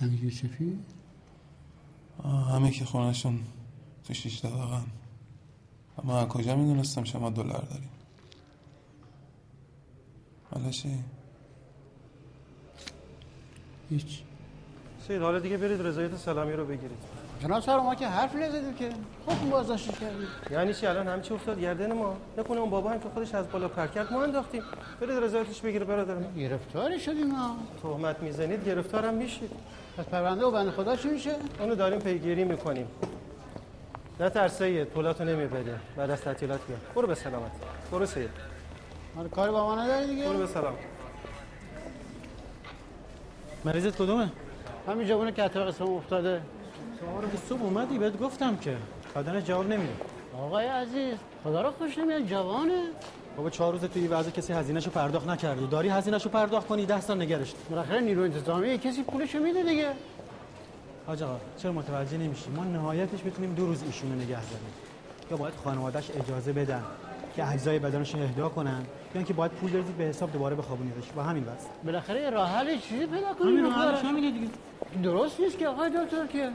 [0.00, 0.78] همین یوسفی
[2.24, 3.40] همه که خونشون
[4.04, 4.80] تو شیش طبقه
[5.98, 7.90] اما کجا می‌دونستم شما دلار داریم
[10.50, 10.98] حالا چی؟
[13.90, 14.22] هیچ.
[15.06, 16.98] سید حالا دیگه برید رضایت سلامی رو بگیرید.
[17.42, 18.90] جناب سر ما که حرف نزدیم که.
[19.24, 20.26] خودتون بازداشتش کردیم.
[20.50, 23.68] یعنی چی؟ الان همچی افتاد؟ گردن ما؟ نکنه اون بابا هم که خودش از بالا
[23.68, 24.62] پر کرد ما انداختیم.
[25.00, 26.34] برید رضایتش بگیره برادرم.
[26.34, 29.50] گرفتاری شدیم ما تهمت می‌زنید گرفتارم میشید.
[29.98, 32.86] پس پرونده و بند خدا چی میشه اونو داریم پیگیری می‌کنیم.
[34.20, 37.50] نه ترس سید پولاتو نمی‌بریم بعد از تعطیلات میاد برو به سلامت.
[37.92, 38.30] برو سید.
[39.18, 40.74] آره کاری با ما نداری دیگه؟ برو به سلام.
[43.64, 44.30] مریضت کدومه؟
[44.88, 46.40] همین جوونه که اتفاق اسمم افتاده.
[47.00, 48.76] شما رو صبح اومدی بهت گفتم که.
[49.16, 49.92] بدن جواب نمیده
[50.38, 52.82] آقای عزیز خدا رو خوش نمیاد جوانه.
[53.38, 55.66] بابا چهار روز توی وضع کسی هزینهشو پرداخت نکرده.
[55.66, 57.54] داری هزینهشو پرداخت کنی ده سال نگرش.
[57.70, 59.92] بالاخره نیرو انتظامی کسی پولشو میده دیگه.
[61.06, 64.72] حاج آقا چرا متوجه نمیشی؟ ما نهایتش بتونیم دو روز ایشونو نگه داریم.
[65.30, 66.82] یا باید خانواده‌اش اجازه بدن
[67.36, 71.12] که اجزای بدنشون اهدا کنن یا اینکه باید پول بریزید به حساب دوباره بخوابونیدش.
[71.16, 73.86] با همین بس بالاخره راه حل چیزی پیدا کنیم همین بخوره.
[73.86, 74.48] راه حلش همینه دیگه.
[75.02, 76.50] درست نیست که آقای دکتر که.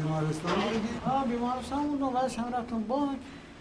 [0.00, 3.18] بیمارستان بودی؟ آه بیمارستان بودم بعدش هم رفتم بانک.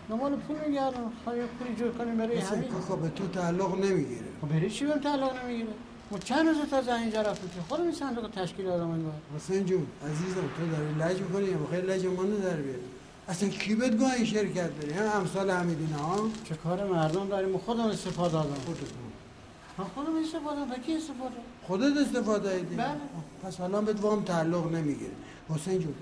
[0.09, 1.11] دنبال پول میگردم.
[1.23, 2.63] خواهی پولی جور کنیم برای همین.
[2.63, 4.25] کاکا به تو تعلق نمی‌گیره.
[4.41, 5.69] خب برای چی بهم تعلق نمی‌گیره؟
[6.11, 9.87] ما چند روز تا اینجا رفتیم که خودم این صندوق تشکیل دادم انگار حسین جون
[10.05, 12.79] عزیزم تو داری لج می‌کنی؟ یا بخیر لج ما در بیاری
[13.27, 17.57] اصلا کی بهت گوه این شرکت داری؟ هم امثال حمیدین ها؟ چه کار مردم داریم؟
[17.57, 18.49] خودم استفاده دادم.
[19.77, 20.81] من خودم استفاده دادم.
[20.81, 22.87] کی استفاده؟ خودت استفاده ایدی؟ بله.
[23.43, 25.11] پس حالا بهت وام تعلق نمی‌گیره.
[25.49, 25.93] حسین جون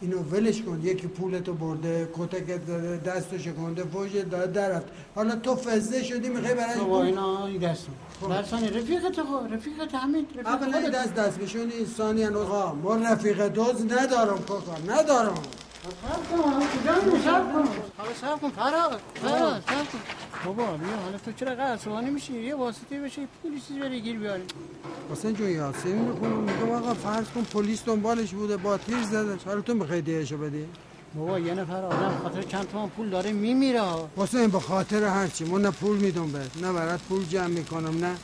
[0.00, 5.56] اینو ولش کن یکی پولتو برده کتکت داده دستو شکنده فوش داده درفت حالا تو
[5.56, 7.92] فزده شدی می‌خوای برای اینا این دستم
[8.28, 10.88] درسانی رفیقت خب رفیقت حمید رفیق اولا.
[10.88, 15.34] دست دست بشون انسانی هن آقا ما رفیق دوز ندارم کاکا ندارم
[16.02, 16.60] صبر کن
[17.24, 17.68] صبر کن
[18.20, 19.98] صبر کن فراغ فراغ صبر کن
[20.46, 24.00] بابا بیا حالا تو چرا قرار سوانی میشی یه واسطه بشه یه پولی چیزی بری
[24.00, 24.42] گیر بیاری.
[25.12, 26.38] حسین جون یاسین می‌خونم.
[26.38, 30.64] میگم آقا فرض کن پلیس دنبالش بوده با تیر زدش حالا تو می‌خوای دیهشو بدی؟
[31.14, 33.82] بابا یه نفر آدم خاطر چند تومن پول داره میمیره
[34.16, 38.16] حسین به خاطر هرچی من نه پول میدم بهت نه برات پول جمع می‌کنم نه.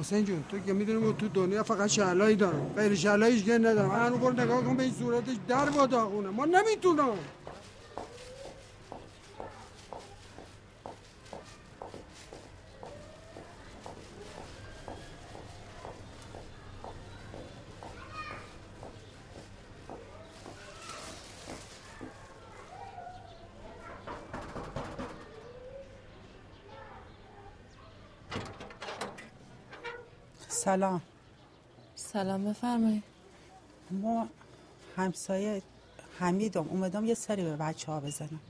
[0.00, 2.70] حسین جون تو که می‌دونی تو دنیا فقط شعلایی دارم.
[2.76, 3.90] غیر شعلاییش که ندارم.
[3.90, 4.08] هر
[4.42, 6.28] نگاه کن به این صورتش در با داغونه.
[6.28, 7.18] ما نمی‌تونم.
[30.64, 31.00] سلام.
[31.94, 33.02] سلام بفرمایید.
[33.90, 34.28] ما
[34.96, 35.62] همسایه
[36.18, 38.40] حمیدم اومدم یه سری به بچه ها بزنم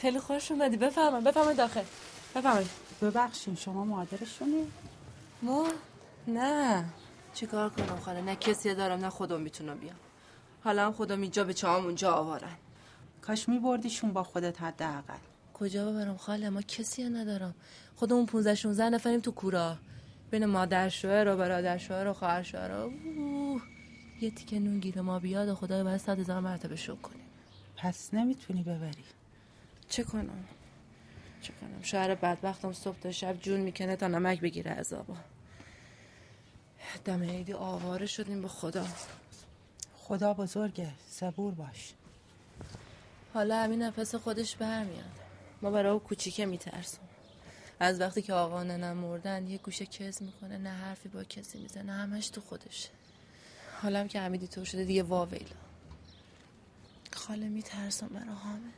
[0.00, 0.76] خیلی خوش اومدی.
[0.76, 1.82] بفرمایید بفرمایید داخل.
[2.36, 2.70] بفرمایید.
[3.02, 4.66] ببخشیم شما مادرشونی؟
[5.42, 5.68] ما؟
[6.28, 6.84] نه.
[7.34, 9.96] چیکار کنم خاله؟ نه کسی دارم نه خودم می‌تونم بیام.
[10.64, 12.56] حالا هم خودم اینجا به چهام اونجا آوارن.
[13.20, 15.18] کاش میبردیشون با خودت حداقل.
[15.54, 17.54] کجا ببرم خاله؟ ما کسی ندارم.
[17.96, 19.76] خودمون 15 16 نفریم تو کورا.
[20.32, 22.90] بین مادر شوهر و برادر شوهر و خواهر شوهر
[24.20, 27.26] یه تیکه نون گیر ما بیاد و خدای باید صد هزار مرتبه شکر کنیم.
[27.76, 29.04] پس نمی‌تونی ببری.
[29.88, 30.44] چه کنم؟
[31.42, 35.16] چه کنم؟ شوهر بدبختم صبح تا شب جون می‌کنه تا نمک بگیره عذابا.
[37.04, 38.86] دم عیدی آواره شدیم به خدا.
[39.96, 41.92] خدا بزرگه صبور باش.
[43.34, 45.12] حالا همین نفس خودش برمیاد.
[45.62, 46.98] ما برای او کوچیکه میترسم.
[47.82, 51.92] از وقتی که آقا ننم مردن یه گوشه کز می‌کنه نه حرفی با کسی می‌زنه
[51.92, 52.88] همش تو خودشه
[53.82, 55.56] حالم که حمیدی طور شده دیگه واویلا
[57.12, 58.72] خاله میترسم برای حامد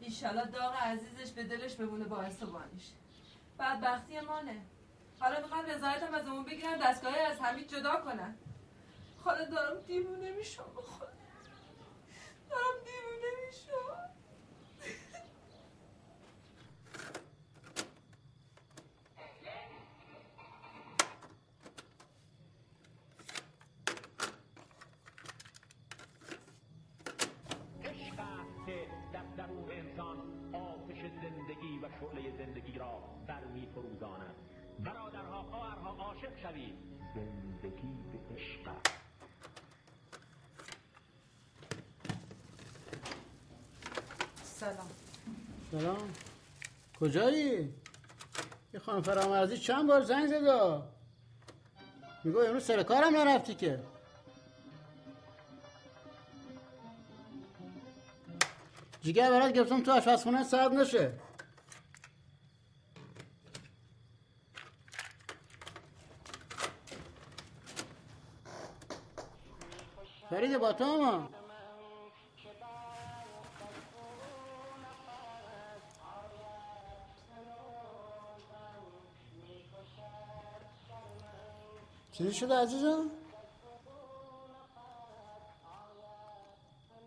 [0.00, 2.84] ایشالا داغ عزیزش به دلش بمونه باعث بانیش
[3.58, 4.56] بدبختی مانه
[5.22, 8.36] حالا می‌خوان رضایتم از اون بگیرن دستگاهی از حمید جدا کنن
[9.24, 11.06] حالا دارم دیوونه میشم بخدا
[12.50, 13.01] دارم دیوونه
[45.72, 46.12] سلام.
[47.00, 47.74] کجایی؟
[48.74, 50.82] یه خانم فرامرزی چند بار زنگ زده
[52.24, 53.80] میگو امروز سر کارم نرفتی که.
[59.02, 61.12] جیگر برات گفتم تو آشپزخونه سرد نشه.
[70.30, 71.28] فرید با تو
[82.22, 83.10] چیزی شده عزیزم؟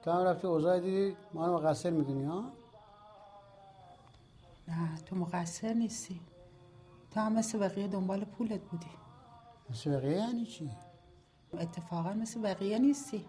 [0.03, 2.51] تو هم رفتی اوضاع دیدی ما رو مقصر می‌دونی ها؟
[4.67, 6.21] نه تو مقصر نیستی
[7.11, 8.89] تو هم مثل بقیه دنبال پولت بودی
[9.69, 10.71] مثل بقیه یعنی چی؟
[11.53, 13.25] اتفاقا مثل بقیه نیستی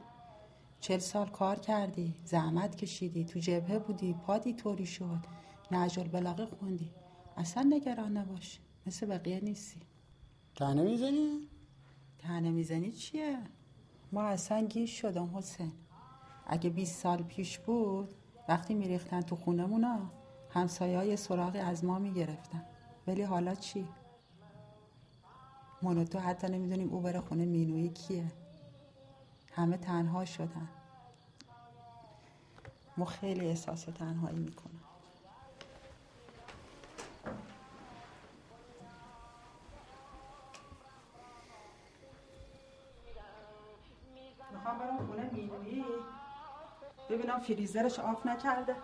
[0.80, 5.20] چل سال کار کردی زحمت کشیدی تو جبهه بودی پادی طوری شد
[5.70, 6.90] نهج البلاغه خوندی
[7.36, 9.80] اصلا نگران نباش مثل بقیه نیستی
[10.54, 11.48] تنه می‌زنی؟
[12.18, 13.38] تنه می‌زنی چیه؟
[14.12, 15.72] ما اصلا گیش شدم حسین.
[16.46, 18.14] اگه 20 سال پیش بود
[18.48, 20.10] وقتی میریختن تو خونمونا
[20.50, 22.62] همسایه های سراغی از ما می‌گرفتن.
[23.06, 23.88] ولی حالا چی؟
[25.82, 28.32] من و تو حتی نمی‌دونیم او بره خونه مینوی کیه.
[29.52, 30.68] همه تنها شدن.
[32.96, 34.75] ما خیلی احساس تنهایی می‌کنم
[47.08, 48.76] ببینم فریزرش آف نکرده.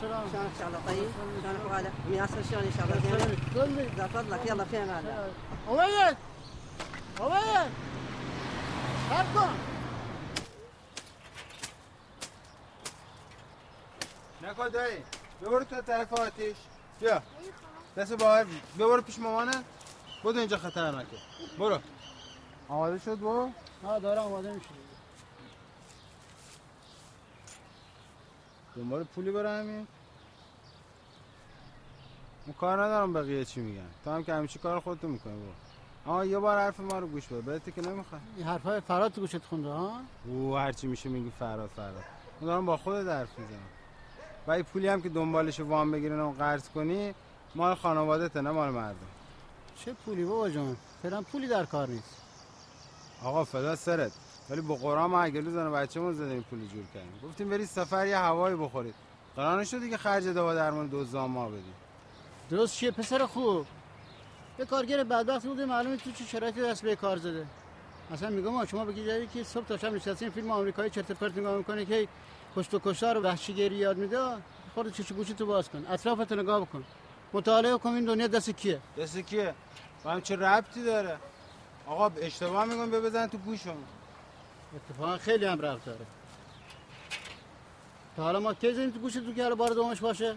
[0.00, 1.10] شلونك شلون ان شاء الله زين
[14.42, 15.04] يلا دایی
[15.42, 16.56] ببرو تو طرف آتیش
[17.00, 17.22] بیا
[17.96, 18.46] دست باهر
[18.78, 19.64] ببرو پیش مامانه
[20.22, 21.16] بودو اینجا خطرناکه
[21.58, 21.78] برو
[22.68, 23.18] آماده شد
[23.82, 24.68] ها داره آماده میشه.
[28.76, 29.86] دنبال پولی برای همین
[32.46, 36.12] من کار ندارم بقیه چی میگن؟ تو هم که همیشه کار خودتو می‌کنی برو.
[36.12, 37.40] اما یه بار حرف ما رو گوش بده.
[37.40, 39.92] بهت که نمی‌خواد این حرفای فراد تو گوشت خونده ها؟
[40.26, 42.04] او هرچی میشه میگی فراد فراد.
[42.40, 43.58] من دارم با خودت حرف می‌زنم.
[44.46, 47.14] و این پولی هم که دنبالش وام بگیرن و قرض کنی
[47.54, 48.96] مال خانوادته نه مال مردم.
[49.76, 52.16] چه پولی بابا جان؟ فعلا پولی در کار نیست.
[53.24, 54.12] آقا فدا سرت.
[54.52, 57.20] ولی با قرآن ما اگه زن بچه‌مون زدیم پول جور کردیم.
[57.24, 58.94] گفتیم بری سفر یه هوایی بخورید.
[59.36, 61.74] قرار نشد دیگه خرج دوا درمان دوزام ما بدیم.
[62.50, 63.66] درست چیه پسر خوب؟
[64.58, 67.46] یه کارگر بدبخت بوده معلومه تو چه شرایطی دست به کار زده.
[68.12, 71.38] اصلا میگم ما شما بگید که صبح تا شب نشستین فیلم آمریکایی چرت و پرت
[71.38, 72.08] نگاه می‌کنه که
[72.56, 74.18] کشت و کشتار و وحشیگری یاد میده
[74.74, 75.86] خورد چش گوشی تو باز کن.
[75.90, 76.84] اطرافتو نگاه بکن.
[77.32, 78.80] مطالعه کن این دنیا دست کیه.
[78.98, 79.54] دست کیه؟
[80.04, 81.16] با هم چه ربطی داره؟
[81.86, 83.76] آقا اشتباه میگم به بزن تو گوشم
[84.76, 86.06] اتفاقا خیلی هم ربط داره.
[88.16, 90.36] تا حالا ما کی زنیم تو گوشت تو که حالا بار دومش باشه.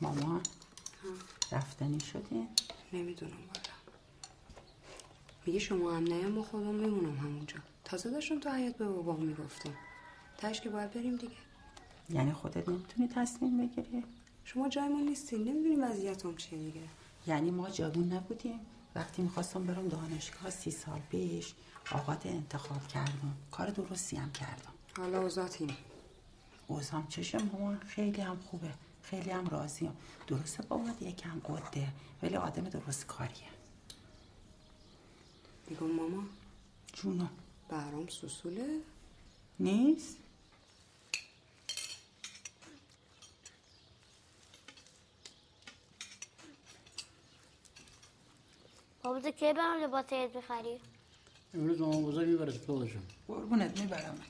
[0.00, 0.42] مامان
[1.52, 2.48] رفتنی شدین؟
[2.92, 3.70] نمی‌دونم والا.
[5.46, 7.56] میگه شما هم نه ما خودم میمونم همونجا.
[7.84, 9.74] تازه داشتم تو حیات به بابا می‌گفتم.
[10.38, 11.36] تش که باید بریم دیگه.
[12.12, 14.04] یعنی خودت نمی‌تونی تصمیم بگیری؟
[14.44, 16.80] شما جایمون نیستین نمی‌دونیم وضعیتم چیه دیگه.
[17.26, 18.60] یعنی ما جوون نبودیم.
[18.94, 21.54] وقتی می‌خواستم برم دانشگاه سی سال پیش
[21.92, 23.36] آقاد انتخاب کردم.
[23.50, 24.72] کار درستی هم کردم.
[24.96, 25.76] حالا اوزاتیم
[26.66, 28.70] اوزام چشم مامان خیلی هم خوبه.
[29.02, 29.92] خیلی هم راضیم.
[30.26, 31.88] درسته بابات یکم قده
[32.22, 33.48] ولی آدم درست کاریه.
[35.68, 36.22] میگم ماما.
[36.92, 37.26] جونو
[37.68, 38.80] برام سوسوله.
[39.60, 40.16] نیست؟
[49.04, 50.80] بابا کی برام لباس عید بخری
[51.54, 52.86] امروز مامان بزرگ می‌بره تو
[53.28, 54.20] قربونت می‌برم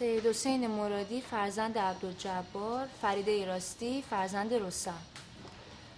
[0.00, 4.98] سید حسین مرادی فرزند عبدالجبار فرید ایراستی فرزند رستم.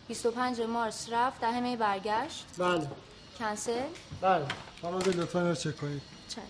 [0.09, 2.45] 25 مارس رفت ده می برگشت.
[2.59, 2.87] بله.
[3.39, 3.83] کنسل؟
[4.20, 4.47] بله.
[4.83, 6.03] به لطفا رو چک کنید.
[6.29, 6.43] چشم.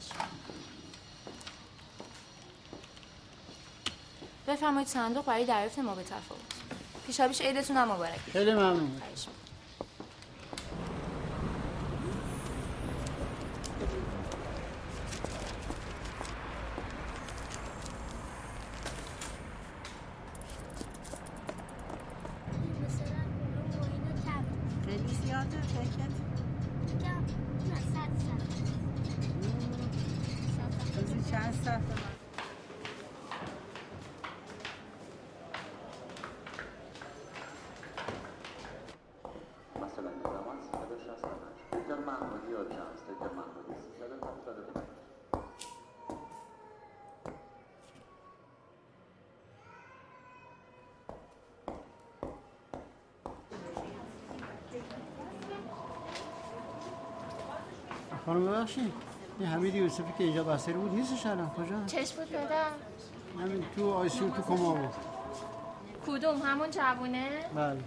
[4.49, 6.41] بفرمایید صندوق برای دریافت ما به تفاوت.
[7.07, 9.43] پیشاپیش عیدتون هم مبارک خیلی ممنون خواهش می‌کنم.
[24.87, 26.13] خیلی زیاده پیکت
[30.97, 31.81] بازی چند صفحه
[39.77, 44.85] مثلا زمان 368 لیتر محمودی و چانس لیتر محمودی 375
[58.27, 58.93] خانم ببخشید.
[59.39, 62.67] این حمید یوسفی که اینجا بستری بود نیستش الان؟ کجا؟ چش بود پدر
[63.41, 64.91] همین تو آیسیو تو کما بود.
[66.07, 67.81] کدوم؟ همون جوونه؟ بله.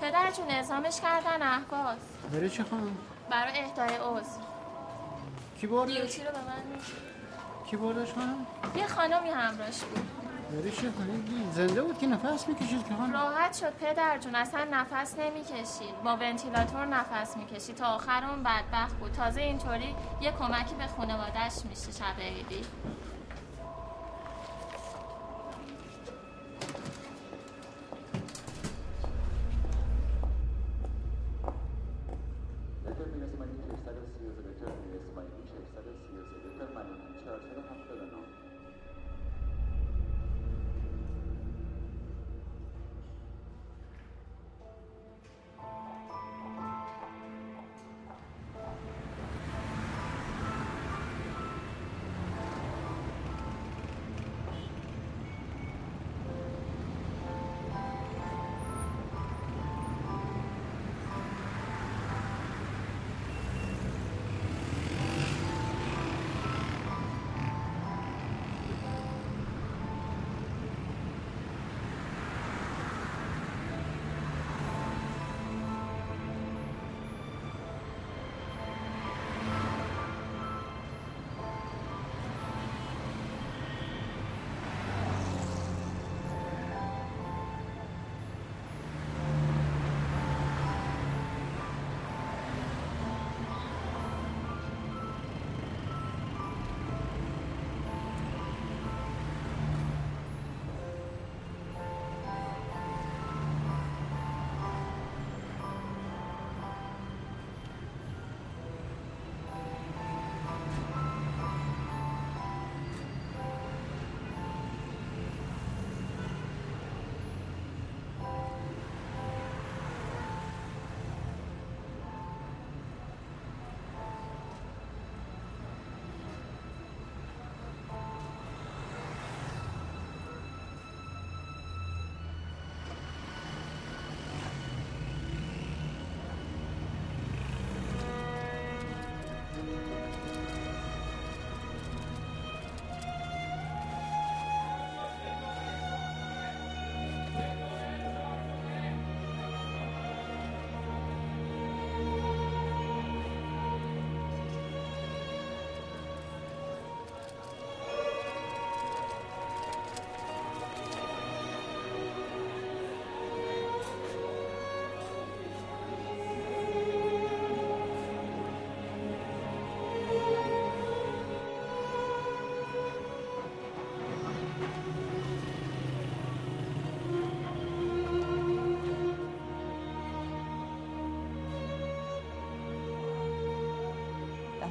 [0.00, 1.98] پدرشون اعزامش کردن احواز
[2.32, 2.96] بره چه خانم؟
[3.30, 4.40] برای اهدای عضو.
[5.60, 6.62] کی دیوتی رو به من؟
[7.66, 8.46] کی بردش خانم؟
[8.76, 10.23] یه خانمی همراش بود.
[10.80, 10.92] چه
[11.52, 14.34] زنده بود که نفس می‌کشید که راحت شد پدر جون.
[14.34, 16.02] اصلا نفس نمی‌کشید.
[16.04, 17.76] با ونتیلاتور نفس می‌کشید.
[17.76, 19.12] تا آخر اون بدبخت بود.
[19.12, 22.64] تازه اینطوری یه کمکی به خانوادهش میشه شب عیدی.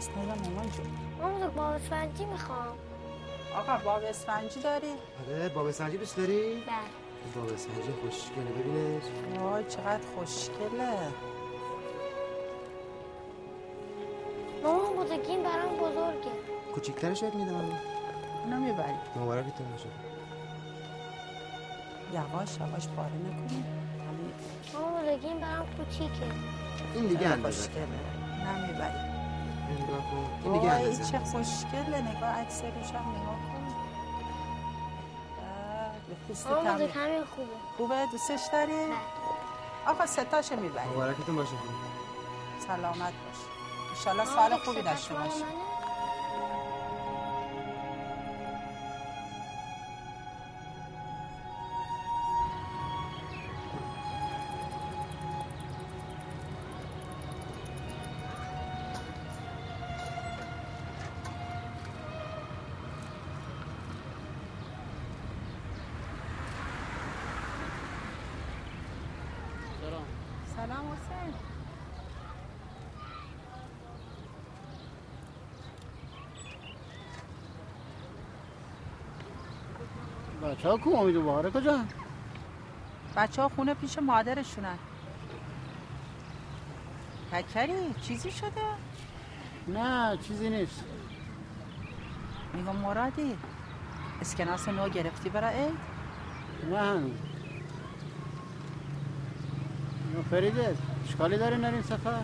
[0.04, 0.86] دست نزن مامان جون
[1.22, 2.78] مامان بزرگ با اسفنجی می‌خوام.
[3.56, 4.94] آقا باب اسفنجی داری؟
[5.28, 7.36] آره باب سنجی دوست داری؟ بله.
[7.36, 9.04] باب سنجی خوشگله ببینش.
[9.40, 10.94] وای چقدر خوشگله.
[14.64, 16.32] مامان بزرگ این برام بزرگه.
[16.74, 17.80] کوچیکترش بهت میدم.
[18.44, 19.90] اونو می‌بری مبارکتون باشه.
[22.14, 23.64] یواش یواش پاره نکنی.
[24.74, 26.26] مامان بزرگ این برام کوچیکه.
[26.96, 27.70] این دیگه اندازه.
[28.46, 29.13] نمی‌بری.
[30.14, 33.64] کن این دیگه وای اندازه چه خوشگله نگاه عکس روشم نگاه کن.
[36.28, 36.92] پوست تمیز.
[36.92, 37.48] همین خوبه.
[37.78, 38.82] خوبه؟ دوستش داری؟
[39.88, 41.52] آقا ستاشو می‌بری مبارکتون باشه.
[42.68, 43.40] سلامت باش.
[43.98, 45.30] انشالله سال بزرگ خوبی داشته مال
[80.64, 81.80] بچه ها کو امید و بهاره کجا؟
[83.16, 84.78] بچه ها خونه پیش مادرشونن.
[87.32, 88.62] پکری چیزی شده؟
[89.68, 90.84] نه چیزی نیست.
[92.54, 93.38] میگم مرادی
[94.22, 95.78] اسکناس نو گرفتی برای عید؟
[96.70, 97.12] نه هنوز.
[100.32, 100.78] فریده
[101.08, 102.22] اشکالی داره نریم سفر؟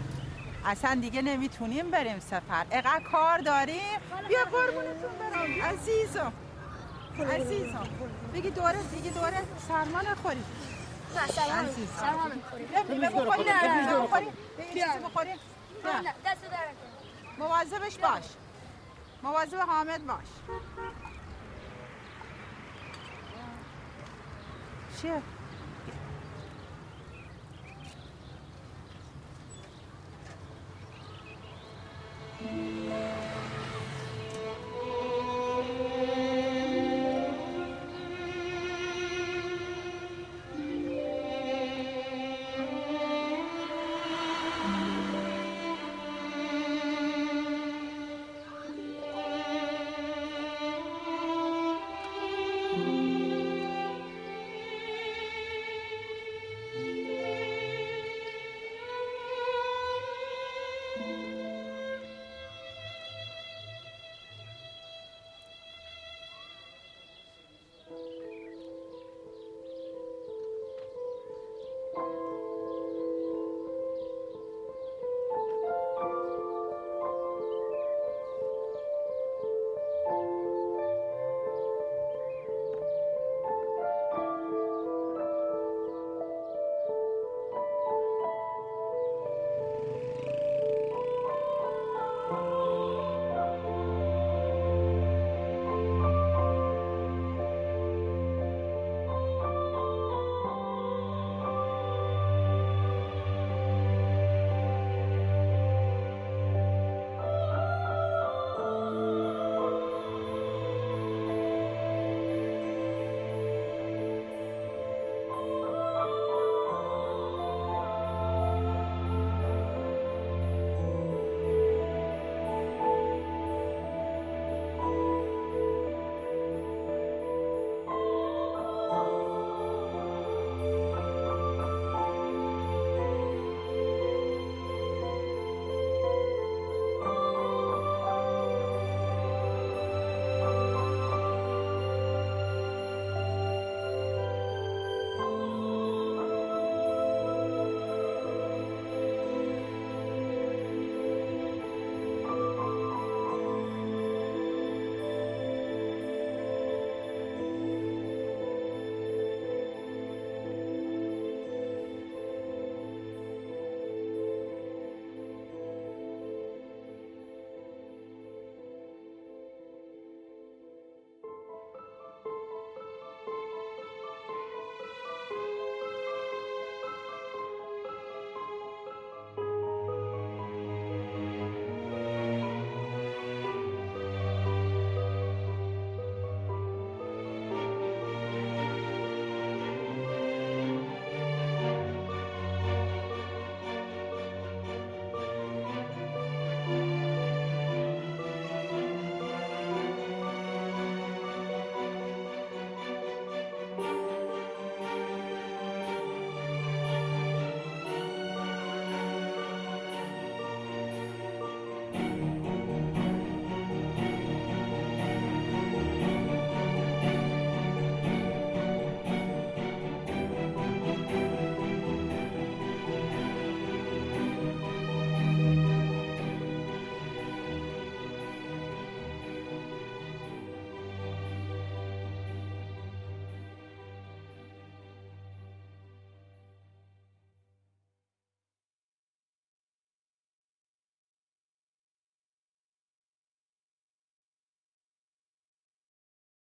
[0.66, 2.66] اصلا دیگه نمی‌تونیم بریم سفر.
[2.72, 5.72] اقدر کار داریم؟ بیا قربونتون برم.
[5.74, 6.34] عزیزم.
[7.24, 7.88] عزیزم
[8.34, 9.41] بگی دوره دیگه دوره.
[9.68, 10.44] سرما نخوری
[15.86, 16.14] نه.
[16.26, 16.41] دست
[17.38, 18.24] مواظبش باش.
[19.24, 20.28] مواظب حامد باش.
[25.02, 25.22] چیه؟